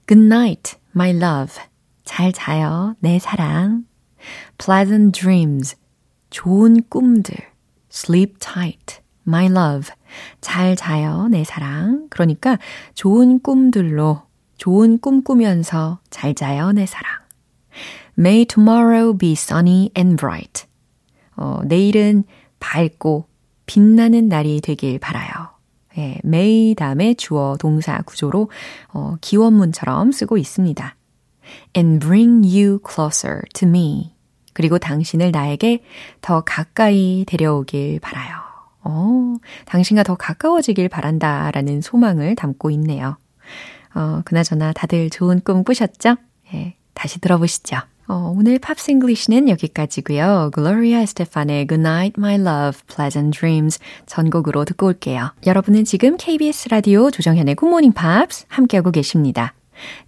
Good 0.07 0.25
night, 0.25 0.79
my 0.95 1.11
love. 1.11 1.63
잘 2.05 2.33
자요, 2.33 2.97
내 3.01 3.19
사랑. 3.19 3.85
Pleasant 4.57 5.21
dreams. 5.21 5.77
좋은 6.31 6.83
꿈들. 6.89 7.51
Sleep 7.91 8.37
tight, 8.39 9.01
my 9.27 9.47
love. 9.47 9.93
잘 10.41 10.77
자요, 10.77 11.29
내 11.29 11.45
사랑. 11.45 12.07
그러니까 12.11 12.59
좋은 12.95 13.41
꿈들로 13.41 14.23
좋은 14.57 14.99
꿈 14.99 15.23
꾸면서 15.23 16.01
잘 16.11 16.35
자요, 16.35 16.73
내 16.73 16.87
사랑. 16.87 17.11
May 18.19 18.45
tomorrow 18.45 19.17
be 19.17 19.33
sunny 19.33 19.91
and 19.97 20.17
bright. 20.17 20.67
어, 21.37 21.61
내일은 21.65 22.25
밝고 22.59 23.27
빛나는 23.67 24.29
날이 24.29 24.61
되길 24.61 24.99
바라요. 24.99 25.31
예, 25.97 26.21
may 26.25 26.75
다음에 26.75 27.15
주어 27.15 27.57
동사 27.59 28.03
구조로 28.03 28.51
어, 28.93 29.17
기원문처럼 29.21 30.13
쓰고 30.13 30.37
있습니다. 30.37 30.97
And 31.75 31.99
bring 32.05 32.45
you 32.45 32.79
closer 32.87 33.43
to 33.55 33.67
me. 33.67 34.15
그리고 34.61 34.79
당신을 34.79 35.31
나에게 35.31 35.83
더 36.21 36.43
가까이 36.43 37.25
데려오길 37.27 37.99
바라요. 38.01 38.37
어, 38.83 39.37
당신과 39.65 40.03
더 40.03 40.17
가까워지길 40.17 40.91
바란다 40.91 41.51
라는 41.51 41.81
소망을 41.81 42.35
담고 42.35 42.71
있네요. 42.73 43.17
어, 43.95 44.21
그나저나 44.23 44.75
다들 44.75 45.09
좋은 45.09 45.41
꿈 45.41 45.65
꾸셨죠? 45.65 46.17
예, 46.53 46.75
다시 46.93 47.21
들어보시죠. 47.21 47.79
어, 48.07 48.35
오늘 48.37 48.59
Pops 48.59 48.91
English는 48.91 49.49
여기까지고요. 49.49 50.51
글로리아 50.53 51.01
에스테판의 51.01 51.67
Good 51.67 51.81
Night 51.81 52.21
My 52.21 52.35
Love, 52.35 52.83
Pleasant 52.87 53.39
Dreams 53.39 53.79
첫 54.05 54.27
곡으로 54.27 54.67
듣고 54.67 54.89
올게요. 54.89 55.33
여러분은 55.47 55.87
지금 55.87 56.19
KBS 56.19 56.69
라디오 56.69 57.11
조정현의 57.11 57.57
Good 57.57 57.71
Morning 57.71 57.99
Pops 57.99 58.45
함께하고 58.49 58.91
계십니다. 58.91 59.55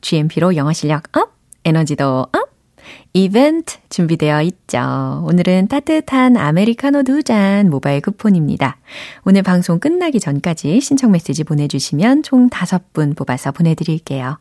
GMP로 0.03 0.57
영어 0.57 0.75
실력 0.75 1.05
up, 1.16 1.33
에너지도 1.65 2.27
up, 2.33 2.52
이벤트 3.12 3.77
준비되어 3.88 4.42
있죠. 4.42 5.25
오늘은 5.27 5.68
따뜻한 5.68 6.37
아메리카노 6.37 7.03
두 7.05 7.23
잔 7.23 7.71
모바일 7.71 8.01
쿠폰입니다. 8.01 8.79
오늘 9.25 9.42
방송 9.42 9.79
끝나기 9.79 10.18
전까지 10.18 10.81
신청 10.81 11.12
메시지 11.12 11.45
보내주시면 11.45 12.23
총 12.25 12.49
5분 12.51 13.16
뽑아서 13.16 13.53
보내드릴게요. 13.53 14.38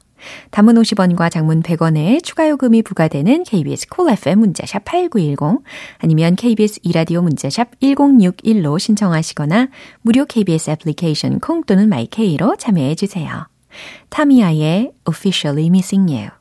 단문 0.52 0.76
50원과 0.76 1.32
장문 1.32 1.64
100원에 1.64 2.24
추가 2.24 2.48
요금이 2.50 2.84
부과되는 2.84 3.44
KBS 3.44 3.88
Cool 3.90 4.14
FM 4.18 4.40
문자샵 4.40 4.86
8910 4.86 5.64
아니면 6.00 6.36
KBS 6.36 6.80
2라디오 6.84 7.22
문자샵 7.22 7.80
1061로 7.80 8.80
신청하시거나 8.80 9.70
무료 10.02 10.26
KBS 10.26 10.72
애플리케이션 10.72 11.40
콩 11.40 11.64
또는 11.64 11.90
마이케이로 11.90 12.56
참여해 12.58 12.96
주세요. 12.96 13.48
타미아의 14.10 14.92
Officially 15.08 15.68
Missing 15.68 16.12
You 16.12 16.41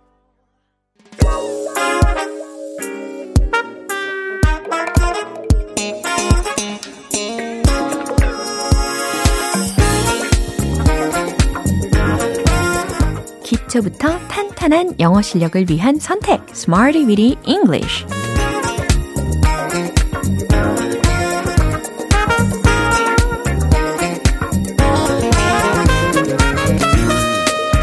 기초부터 13.71 14.19
탄탄한 14.27 14.99
영어 14.99 15.21
실력을 15.21 15.65
위한 15.69 15.97
선택 15.97 16.41
Smarty 16.51 17.05
Weedy 17.05 17.37
English 17.45 18.05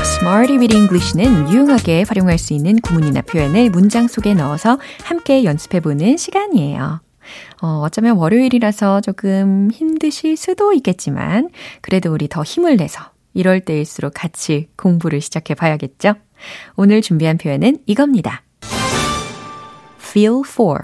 Smarty 0.03 0.59
with 0.59 0.77
English는 0.77 1.51
유용하게 1.51 2.05
활용할 2.07 2.37
수 2.37 2.53
있는 2.53 2.79
구문이나 2.81 3.23
표현을 3.23 3.71
문장 3.71 4.09
속에 4.09 4.35
넣어서 4.35 4.79
함께 5.05 5.45
연습해보는 5.45 6.19
시간이에요. 6.19 7.01
어, 7.63 7.67
어쩌면 7.83 8.17
월요일이라서 8.19 9.01
조금 9.01 9.71
힘드실 9.73 10.37
수도 10.37 10.75
있겠지만, 10.75 11.49
그래도 11.81 12.13
우리 12.13 12.29
더 12.29 12.43
힘을 12.43 12.77
내서 12.77 13.11
이럴 13.39 13.61
때일수록 13.61 14.15
같이 14.17 14.69
공부를 14.77 15.21
시작해 15.21 15.55
봐야겠죠? 15.55 16.15
오늘 16.75 17.01
준비한 17.01 17.39
표현은 17.39 17.79
이겁니다. 17.87 18.43
feel 20.01 20.43
for, 20.45 20.81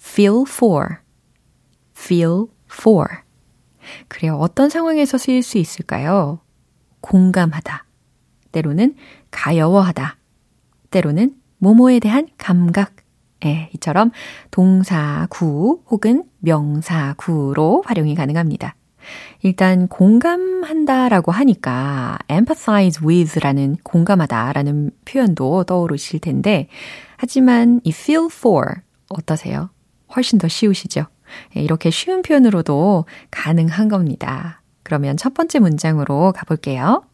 feel 0.00 0.44
for, 0.46 0.86
feel 1.96 2.44
for. 2.72 3.08
그래요. 4.06 4.36
어떤 4.36 4.68
상황에서 4.70 5.18
쓰일 5.18 5.42
수 5.42 5.58
있을까요? 5.58 6.38
공감하다. 7.00 7.84
때로는 8.52 8.94
가여워하다. 9.32 10.16
때로는 10.90 11.34
모모에 11.58 11.98
대한 11.98 12.28
감각. 12.38 12.94
예, 13.46 13.68
이처럼 13.74 14.12
동사 14.52 15.26
구 15.28 15.82
혹은 15.90 16.22
명사 16.38 17.14
구로 17.18 17.82
활용이 17.84 18.14
가능합니다. 18.14 18.76
일단 19.42 19.88
공감한다라고 19.88 21.32
하니까 21.32 22.18
empathize 22.30 23.06
with라는 23.06 23.76
공감하다라는 23.82 24.90
표현도 25.04 25.64
떠오르실 25.64 26.20
텐데 26.20 26.68
하지만 27.16 27.80
이 27.84 27.90
feel 27.90 28.28
for 28.30 28.66
어떠세요? 29.08 29.70
훨씬 30.14 30.38
더 30.38 30.48
쉬우시죠? 30.48 31.06
예, 31.56 31.60
이렇게 31.60 31.90
쉬운 31.90 32.22
표현으로도 32.22 33.06
가능한 33.30 33.88
겁니다. 33.88 34.62
그러면 34.82 35.16
첫 35.16 35.34
번째 35.34 35.58
문장으로 35.60 36.32
가볼게요. 36.32 37.04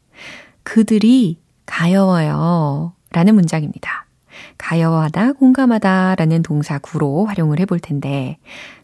그들이 0.63 1.39
가여워요. 1.67 2.93
라는 3.13 3.35
문장입니다. 3.35 4.07
가여워하다, 4.61 5.33
공감하다 5.33 6.17
라는 6.17 6.43
동사 6.43 6.79
구로 6.79 7.25
활용을 7.25 7.59
해볼 7.61 7.81
텐데, 7.81 8.39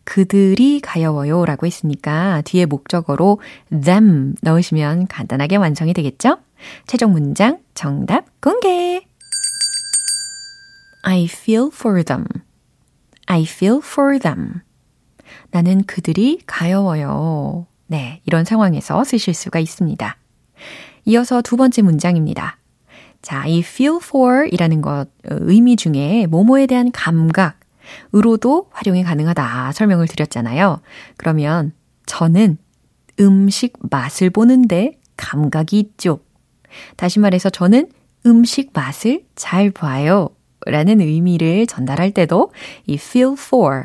그들이 0.05 0.81
가여워요 0.81 1.45
라고 1.45 1.67
했으니까 1.67 2.41
뒤에 2.47 2.65
목적어로 2.65 3.41
them 3.71 4.35
넣으시면 4.41 5.07
간단하게 5.07 5.57
완성이 5.57 5.93
되겠죠? 5.93 6.39
최종 6.87 7.12
문장 7.12 7.59
정답 7.75 8.25
공개! 8.41 9.03
I 11.03 11.27
feel 11.27 11.69
for 11.73 12.03
them. 12.03 12.25
I 13.27 13.43
feel 13.43 13.81
for 13.85 14.19
them. 14.19 14.62
나는 15.51 15.85
그들이 15.85 16.41
가여워요. 16.47 17.67
네, 17.87 18.23
이런 18.25 18.47
상황에서 18.47 19.05
쓰실 19.05 19.35
수가 19.35 19.59
있습니다. 19.59 20.17
이어서 21.05 21.43
두 21.43 21.57
번째 21.57 21.83
문장입니다. 21.83 22.57
자, 23.22 23.46
이 23.46 23.61
feel 23.61 23.98
for 24.02 24.48
이라는 24.50 24.83
것, 24.83 24.92
어, 24.92 25.07
의미 25.24 25.76
중에 25.76 26.26
모모에 26.26 26.66
대한 26.66 26.90
감각으로도 26.92 28.68
활용이 28.70 29.02
가능하다 29.02 29.72
설명을 29.72 30.07
드렸잖아요. 30.07 30.81
그러면 31.16 31.72
저는 32.07 32.59
음식 33.18 33.74
맛을 33.90 34.31
보는데 34.31 34.98
감각이 35.16 35.79
있죠. 35.79 36.20
다시 36.96 37.18
말해서 37.18 37.50
저는 37.50 37.88
음식 38.26 38.70
맛을 38.72 39.24
잘 39.35 39.70
봐요. 39.70 40.31
라는 40.66 41.00
의미를 41.00 41.66
전달할 41.66 42.11
때도 42.11 42.52
이 42.87 42.94
feel 42.94 43.35
for, 43.38 43.85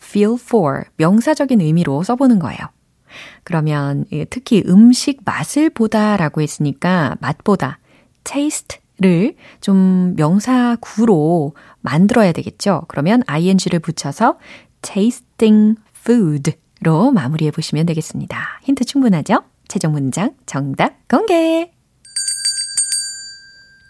feel 0.00 0.36
for 0.40 0.84
명사적인 0.96 1.60
의미로 1.60 2.02
써보는 2.02 2.38
거예요. 2.38 2.58
그러면 3.42 4.04
특히 4.30 4.62
음식 4.68 5.22
맛을 5.24 5.70
보다라고 5.70 6.40
했으니까 6.40 7.16
맛보다 7.20 7.80
taste를 8.24 9.36
좀 9.60 10.14
명사구로 10.16 11.54
만들어야 11.80 12.32
되겠죠. 12.32 12.82
그러면 12.88 13.22
ing를 13.26 13.78
붙여서 13.78 14.38
tasting 14.82 15.80
food로 15.96 17.12
마무리해 17.12 17.50
보시면 17.50 17.86
되겠습니다. 17.86 18.60
힌트 18.62 18.84
충분하죠? 18.84 19.44
최종 19.68 19.92
문장 19.92 20.34
정답 20.46 20.96
공개! 21.08 21.70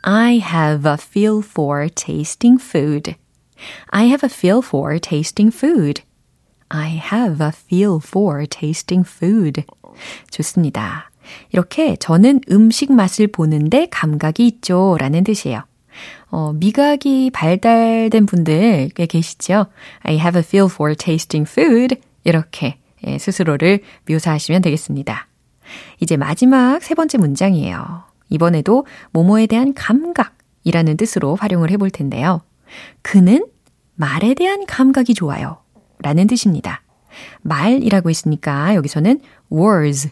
I 0.03 0.41
have 0.41 0.91
a 0.91 0.97
feel 0.99 1.43
for 1.45 1.89
tasting 1.91 2.63
food. 2.63 3.15
I 3.89 4.07
have 4.07 4.25
a 4.25 4.31
feel 4.33 4.61
for 4.65 4.99
tasting 4.99 5.55
food. 5.55 6.03
I 6.71 7.01
have 7.13 7.45
a 7.45 7.51
feel 7.51 8.01
for 8.03 8.47
tasting 8.47 9.07
food. 9.07 9.65
좋습니다. 10.31 11.10
이렇게 11.53 11.97
저는 11.97 12.41
음식 12.51 12.93
맛을 12.93 13.27
보는데 13.27 13.87
감각이 13.91 14.47
있죠. 14.47 14.97
라는 14.99 15.25
뜻이에요. 15.25 15.63
어, 16.31 16.53
미각이 16.53 17.31
발달된 17.31 18.27
분들 18.27 18.91
꽤 18.95 19.07
계시죠? 19.07 19.67
I 20.03 20.15
have 20.19 20.39
a 20.39 20.45
feel 20.45 20.69
for 20.71 20.95
tasting 20.95 21.51
food. 21.51 21.97
이렇게 22.25 22.79
예, 23.07 23.19
스스로를 23.19 23.81
묘사하시면 24.09 24.63
되겠습니다. 24.63 25.27
이제 26.01 26.17
마지막 26.17 26.83
세 26.83 26.95
번째 26.95 27.19
문장이에요. 27.19 28.05
이번에도 28.29 28.87
모모에 29.13 29.47
대한 29.47 29.75
감각이라는 29.75 30.97
뜻으로 30.97 31.37
활용을 31.37 31.71
해볼 31.71 31.91
텐데요. 31.91 32.43
그는 33.03 33.47
말에 33.95 34.35
대한 34.35 34.67
감각이 34.67 35.15
좋아요. 35.15 35.59
라는 35.99 36.27
뜻입니다. 36.27 36.83
말이라고 37.43 38.09
했으니까 38.09 38.75
여기서는 38.75 39.21
words, 39.53 40.11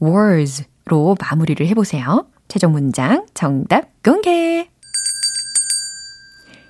words로 0.00 1.16
마무리를 1.20 1.66
해보세요. 1.66 2.26
최종 2.48 2.72
문장 2.72 3.26
정답 3.34 3.90
공개! 4.02 4.68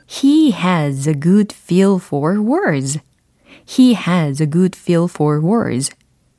He 0.09 0.53
has 0.53 1.09
a 1.09 1.15
good 1.19 1.55
feel 1.55 1.97
for 1.97 2.41
words. 2.41 3.01
He 3.69 3.95
has 3.95 4.43
a 4.43 4.49
good 4.49 4.79
feel 4.79 5.07
for 5.11 5.41
words. 5.45 5.93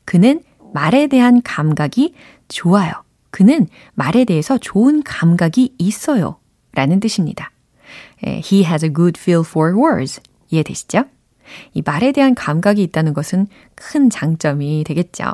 그는 0.06 0.42
말에 0.74 1.08
대한 1.08 1.42
감각이 1.42 2.14
좋아요. 2.48 2.94
그는 3.30 3.68
말에 3.94 4.24
대해서 4.24 4.58
좋은 4.58 5.04
감각이 5.04 5.76
있어요. 5.78 6.40
라는 6.72 7.00
뜻입니다. 7.00 7.52
He 8.24 8.64
has 8.64 8.86
a 8.86 8.94
good 8.94 9.20
feel 9.20 9.44
for 9.46 9.76
words. 9.76 10.22
이해되시죠? 10.50 11.04
이 11.74 11.82
말에 11.86 12.12
대한 12.14 12.36
감각이 12.36 12.82
있다는 12.84 13.14
것은 13.14 13.48
큰 13.76 14.10
장점이 14.10 14.84
되겠죠. 14.86 15.26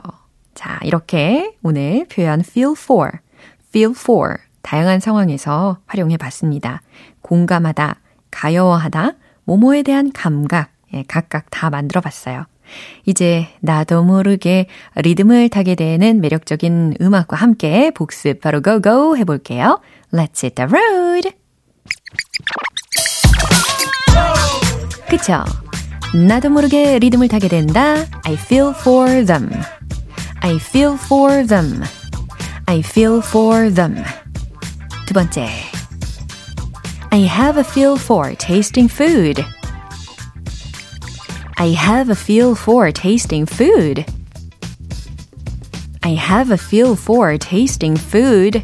자, 0.53 0.79
이렇게 0.83 1.55
오늘 1.63 2.05
표현 2.07 2.41
feel 2.41 2.73
for, 2.77 3.11
feel 3.69 3.93
for 3.97 4.37
다양한 4.61 4.99
상황에서 4.99 5.79
활용해 5.87 6.17
봤습니다. 6.17 6.81
공감하다, 7.21 7.99
가여워하다, 8.31 9.13
모모에 9.45 9.83
대한 9.83 10.11
감각, 10.11 10.71
예, 10.93 11.03
각각 11.07 11.49
다 11.49 11.69
만들어 11.69 12.01
봤어요. 12.01 12.45
이제 13.05 13.47
나도 13.59 14.03
모르게 14.03 14.67
리듬을 14.95 15.49
타게 15.49 15.75
되는 15.75 16.21
매력적인 16.21 16.95
음악과 17.01 17.35
함께 17.35 17.91
복습 17.91 18.39
바로 18.39 18.61
고고 18.61 19.17
해볼게요. 19.17 19.81
Let's 20.13 20.43
hit 20.43 20.55
the 20.55 20.69
road! 20.69 21.31
그쵸? 25.09 25.43
나도 26.15 26.49
모르게 26.49 26.99
리듬을 26.99 27.27
타게 27.27 27.47
된다. 27.47 27.95
I 28.23 28.33
feel 28.33 28.69
for 28.69 29.25
them. 29.25 29.49
I 30.42 30.58
feel 30.58 30.96
for 30.96 31.44
them. 31.46 31.84
I 32.66 32.82
feel 32.82 33.20
for 33.20 33.70
them. 33.70 34.02
두 35.06 35.14
번째. 35.14 35.48
I 37.10 37.26
have 37.26 37.58
a 37.58 37.64
feel 37.64 37.96
for 37.96 38.34
tasting 38.36 38.88
food. 38.88 39.44
I 41.56 41.74
have 41.74 42.10
a 42.10 42.14
feel 42.14 42.54
for 42.54 42.92
tasting 42.92 43.46
food. 43.46 44.04
I 46.02 46.14
have 46.14 46.52
a 46.52 46.58
feel 46.58 46.94
for 46.94 47.36
tasting 47.38 47.98
food. 47.98 48.62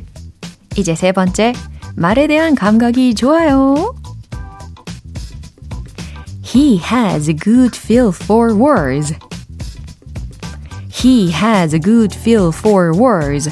이제 0.77 0.95
세 0.95 1.13
번째. 1.13 1.55
말에 1.97 2.27
대한 2.27 2.55
감각이 2.55 3.15
좋아요. 3.15 3.95
He 6.43 6.79
has 6.79 7.29
a 7.29 7.35
good 7.35 7.77
feel 7.77 8.13
for 8.13 8.55
words. 8.55 9.15
He 11.02 11.32
has 11.32 11.74
a 11.74 11.80
good 11.80 12.14
feel 12.14 12.52
for 12.52 12.94
words. 12.94 13.50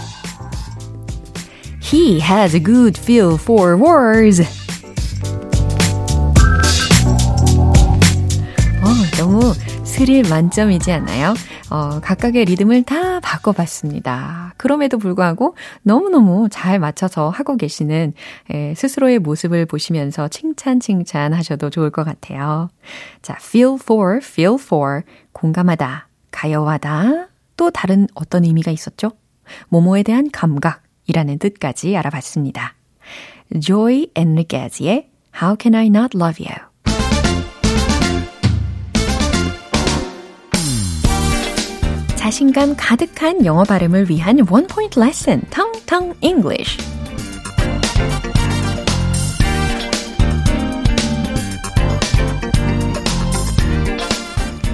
He 1.79 2.19
has 2.19 2.53
a 2.53 2.59
good 2.59 2.99
feel 2.99 3.35
for 3.35 3.77
words. 3.77 4.43
어, 8.83 9.17
너무 9.17 9.53
스릴 9.85 10.27
만점이지 10.29 10.91
않나요? 10.91 11.35
어, 11.69 12.01
각각의 12.01 12.43
리듬을 12.43 12.83
다 12.83 13.21
바꿔봤습니다. 13.21 14.53
그럼에도 14.57 14.97
불구하고 14.97 15.55
너무너무 15.83 16.49
잘 16.51 16.79
맞춰서 16.79 17.29
하고 17.29 17.55
계시는 17.55 18.13
에, 18.49 18.73
스스로의 18.75 19.19
모습을 19.19 19.65
보시면서 19.65 20.27
칭찬 20.27 20.81
칭찬 20.81 21.33
하셔도 21.33 21.69
좋을 21.69 21.91
것 21.91 22.03
같아요. 22.03 22.67
자, 23.21 23.37
feel 23.39 23.77
for, 23.81 24.17
feel 24.17 24.55
for, 24.59 25.03
공감하다, 25.31 26.09
가여하다, 26.31 27.29
또 27.57 27.71
다른 27.71 28.07
어떤 28.13 28.45
의미가 28.45 28.71
있었죠? 28.71 29.11
모모에 29.67 30.03
대한 30.03 30.29
감각이라는 30.31 31.39
뜻까지 31.39 31.97
알아봤습니다. 31.97 32.75
Joy 33.59 34.07
Enriquez의 34.15 35.09
How 35.41 35.57
Can 35.59 35.75
I 35.75 35.87
Not 35.87 36.17
Love 36.17 36.45
You 36.45 36.67
자신감 42.27 42.75
가득한 42.75 43.45
영어 43.45 43.63
발음을 43.63 44.09
위한 44.09 44.45
원 44.49 44.67
포인트 44.67 44.99
레슨, 44.99 45.41
텅텅 45.49 46.13
English. 46.19 46.77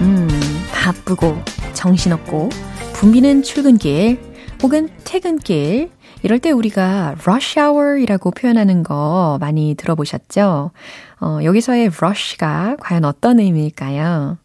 음, 0.01 0.27
바쁘고 0.73 1.37
정신없고 1.73 2.49
붐비는 2.93 3.43
출근길 3.43 4.19
혹은 4.61 4.89
퇴근길 5.03 5.91
이럴 6.23 6.39
때 6.39 6.51
우리가 6.51 7.15
rush 7.21 7.59
hour이라고 7.59 8.31
표현하는 8.31 8.83
거 8.83 9.37
많이 9.41 9.75
들어보셨죠? 9.75 10.71
어, 11.19 11.39
여기서의 11.43 11.87
rush가 11.87 12.77
과연 12.79 13.03
어떤 13.03 13.39
의미일까요? 13.39 14.37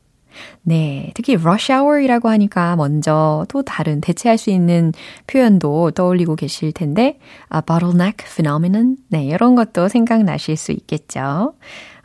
네, 0.62 1.12
특히 1.14 1.34
rush 1.34 1.72
hour이라고 1.72 2.28
하니까 2.28 2.76
먼저 2.76 3.46
또 3.48 3.62
다른 3.62 4.00
대체할 4.00 4.38
수 4.38 4.50
있는 4.50 4.92
표현도 5.26 5.92
떠올리고 5.92 6.36
계실 6.36 6.72
텐데, 6.72 7.18
아, 7.48 7.60
bottleneck 7.60 8.26
phenomenon? 8.26 8.96
네, 9.08 9.24
이런 9.24 9.54
것도 9.54 9.88
생각나실 9.88 10.56
수 10.56 10.72
있겠죠. 10.72 11.54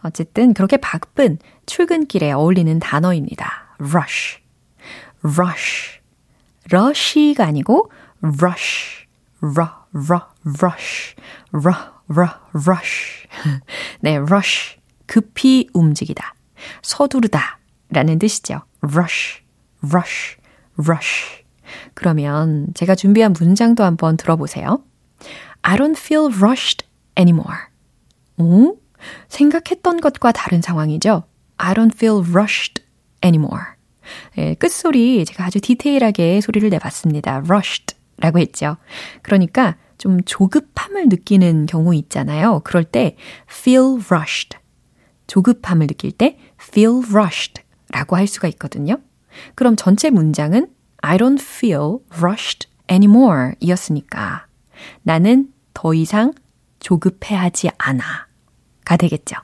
어쨌든 0.03 0.53
그렇게 0.53 0.77
바쁜 0.77 1.37
출근길에 1.65 2.31
어울리는 2.31 2.77
단어입니다. 2.79 3.75
rush, 3.79 4.39
rush, 5.23 6.02
rush가 6.71 7.45
아니고 7.45 7.91
rush, 8.21 9.07
ru, 9.41 9.65
ru, 9.93 10.19
rush, 10.45 11.15
ru, 11.51 11.73
ru, 12.07 12.27
rush. 12.53 13.27
네, 14.01 14.17
rush, 14.17 14.77
급히 15.07 15.69
움직이다, 15.73 16.33
서두르다. 16.81 17.59
라는 17.89 18.17
뜻이죠. 18.17 18.61
rush, 18.81 19.43
rush, 19.83 20.37
rush. 20.77 21.43
그러면 21.93 22.67
제가 22.73 22.95
준비한 22.95 23.33
문장도 23.37 23.83
한번 23.83 24.17
들어보세요. 24.17 24.83
I 25.61 25.77
don't 25.77 25.97
feel 25.97 26.33
rushed 26.35 26.87
anymore. 27.17 27.57
오? 28.37 28.77
생각했던 29.27 30.01
것과 30.01 30.31
다른 30.31 30.61
상황이죠. 30.61 31.23
I 31.57 31.73
don't 31.73 31.93
feel 31.93 32.23
rushed 32.27 32.83
anymore. 33.23 33.72
예, 34.37 34.55
끝소리 34.55 35.25
제가 35.25 35.45
아주 35.45 35.59
디테일하게 35.59 36.41
소리를 36.41 36.69
내봤습니다. 36.69 37.43
rushed 37.45 37.95
라고 38.17 38.39
했죠. 38.39 38.77
그러니까 39.21 39.75
좀 39.97 40.21
조급함을 40.23 41.07
느끼는 41.09 41.65
경우 41.65 41.93
있잖아요. 41.95 42.61
그럴 42.63 42.83
때 42.83 43.15
feel 43.49 43.99
rushed. 44.09 44.57
조급함을 45.27 45.87
느낄 45.87 46.11
때 46.11 46.37
feel 46.61 47.01
rushed 47.09 47.61
라고 47.89 48.15
할 48.15 48.27
수가 48.27 48.47
있거든요. 48.49 48.97
그럼 49.55 49.75
전체 49.75 50.09
문장은 50.09 50.67
I 50.97 51.17
don't 51.17 51.41
feel 51.41 51.99
rushed 52.17 52.69
anymore 52.89 53.53
이었으니까 53.59 54.47
나는 55.01 55.49
더 55.73 55.93
이상 55.93 56.33
조급해하지 56.79 57.69
않아 57.77 58.03
가 58.85 58.97
되겠죠. 58.97 59.37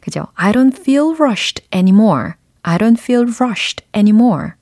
그죠? 0.00 0.26
I 0.34 0.52
don't 0.52 0.76
feel 0.78 1.14
rushed 1.18 1.64
anymore. 1.74 2.34
I 2.62 2.78
don't 2.78 2.98
feel 2.98 3.26
rushed 3.40 3.84
anymore. 3.94 4.52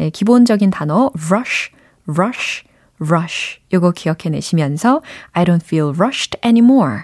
예, 0.00 0.10
기본적인 0.10 0.70
단어 0.70 1.10
rush, 1.30 1.70
rush, 2.06 2.64
rush 3.00 3.60
요거 3.72 3.92
기억해내시면서 3.92 5.02
I 5.32 5.44
don't 5.44 5.62
feel 5.62 5.92
rushed 5.94 6.38
anymore. 6.44 7.02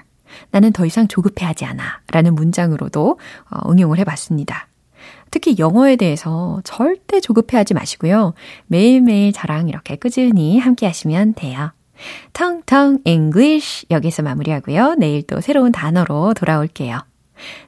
나는 0.51 0.73
더 0.73 0.87
이상 0.87 1.09
조급해하지 1.09 1.65
않아 1.65 2.01
라는 2.11 2.35
문장으로도 2.35 3.19
어, 3.51 3.71
응용을 3.71 3.99
해봤습니다. 3.99 4.69
특히 5.31 5.57
영어에 5.59 5.97
대해서 5.97 6.61
절대 6.65 7.21
조급해하지 7.21 7.75
마시고요. 7.75 8.35
매일매일 8.67 9.33
저랑 9.33 9.69
이렇게 9.69 9.97
꾸준히 9.97 10.59
함께 10.59 10.87
하시면 10.87 11.35
돼요. 11.35 11.73
텅텅 12.33 12.99
English 13.05 13.87
여기서 13.91 14.23
마무리하고요. 14.23 14.95
내일 14.99 15.23
또 15.27 15.41
새로운 15.41 15.73
단어로 15.73 16.35
돌아올게요. 16.35 17.01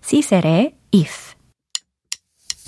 시셀의 0.02 0.74
if 0.94 1.33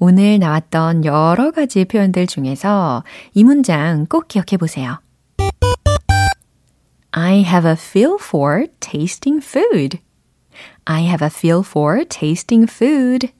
오늘 0.00 0.38
나왔던 0.38 1.04
여러 1.04 1.50
가지 1.50 1.84
표현들 1.84 2.28
중에서 2.28 3.02
이 3.34 3.42
문장 3.42 4.06
꼭 4.06 4.28
기억해 4.28 4.56
보세요. 4.56 5.00
I 7.10 7.42
have 7.42 7.68
a 7.68 7.74
feel 7.76 8.16
for 8.20 8.66
tasting 8.78 9.44
food. 9.44 9.98
I 10.84 11.02
have 11.06 11.24
a 11.24 11.30
feel 11.32 11.62
for 11.66 12.04
tasting 12.04 12.70
food. 12.70 13.32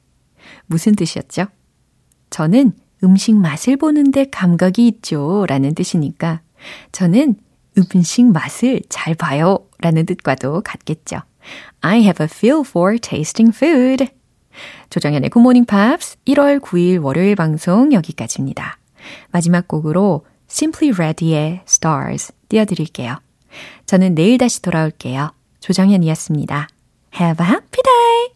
무슨 0.65 0.95
뜻이었죠? 0.95 1.45
저는 2.29 2.73
음식 3.05 3.35
맛을 3.35 3.77
보는데 3.77 4.25
감각이 4.25 4.85
있죠. 4.87 5.45
라는 5.47 5.73
뜻이니까 5.73 6.41
저는 6.91 7.35
음식 7.77 8.25
맛을 8.25 8.81
잘 8.89 9.15
봐요. 9.15 9.65
라는 9.79 10.05
뜻과도 10.05 10.61
같겠죠. 10.61 11.21
I 11.79 12.01
have 12.01 12.21
a 12.21 12.27
feel 12.29 12.63
for 12.67 12.97
tasting 12.99 13.55
food. 13.55 14.18
조정현의 14.89 15.29
굿모닝 15.29 15.65
팝스 15.65 16.17
1월 16.27 16.59
9일 16.59 17.03
월요일 17.03 17.35
방송 17.35 17.93
여기까지입니다. 17.93 18.77
마지막 19.31 19.67
곡으로 19.67 20.25
Simply 20.49 20.93
Red의 20.93 21.61
Stars 21.67 22.33
띄워드릴게요. 22.49 23.17
저는 23.85 24.15
내일 24.15 24.37
다시 24.37 24.61
돌아올게요. 24.61 25.31
조정현이었습니다. 25.59 26.67
Have 27.19 27.45
a 27.45 27.51
happy 27.51 27.83
day! 27.83 28.19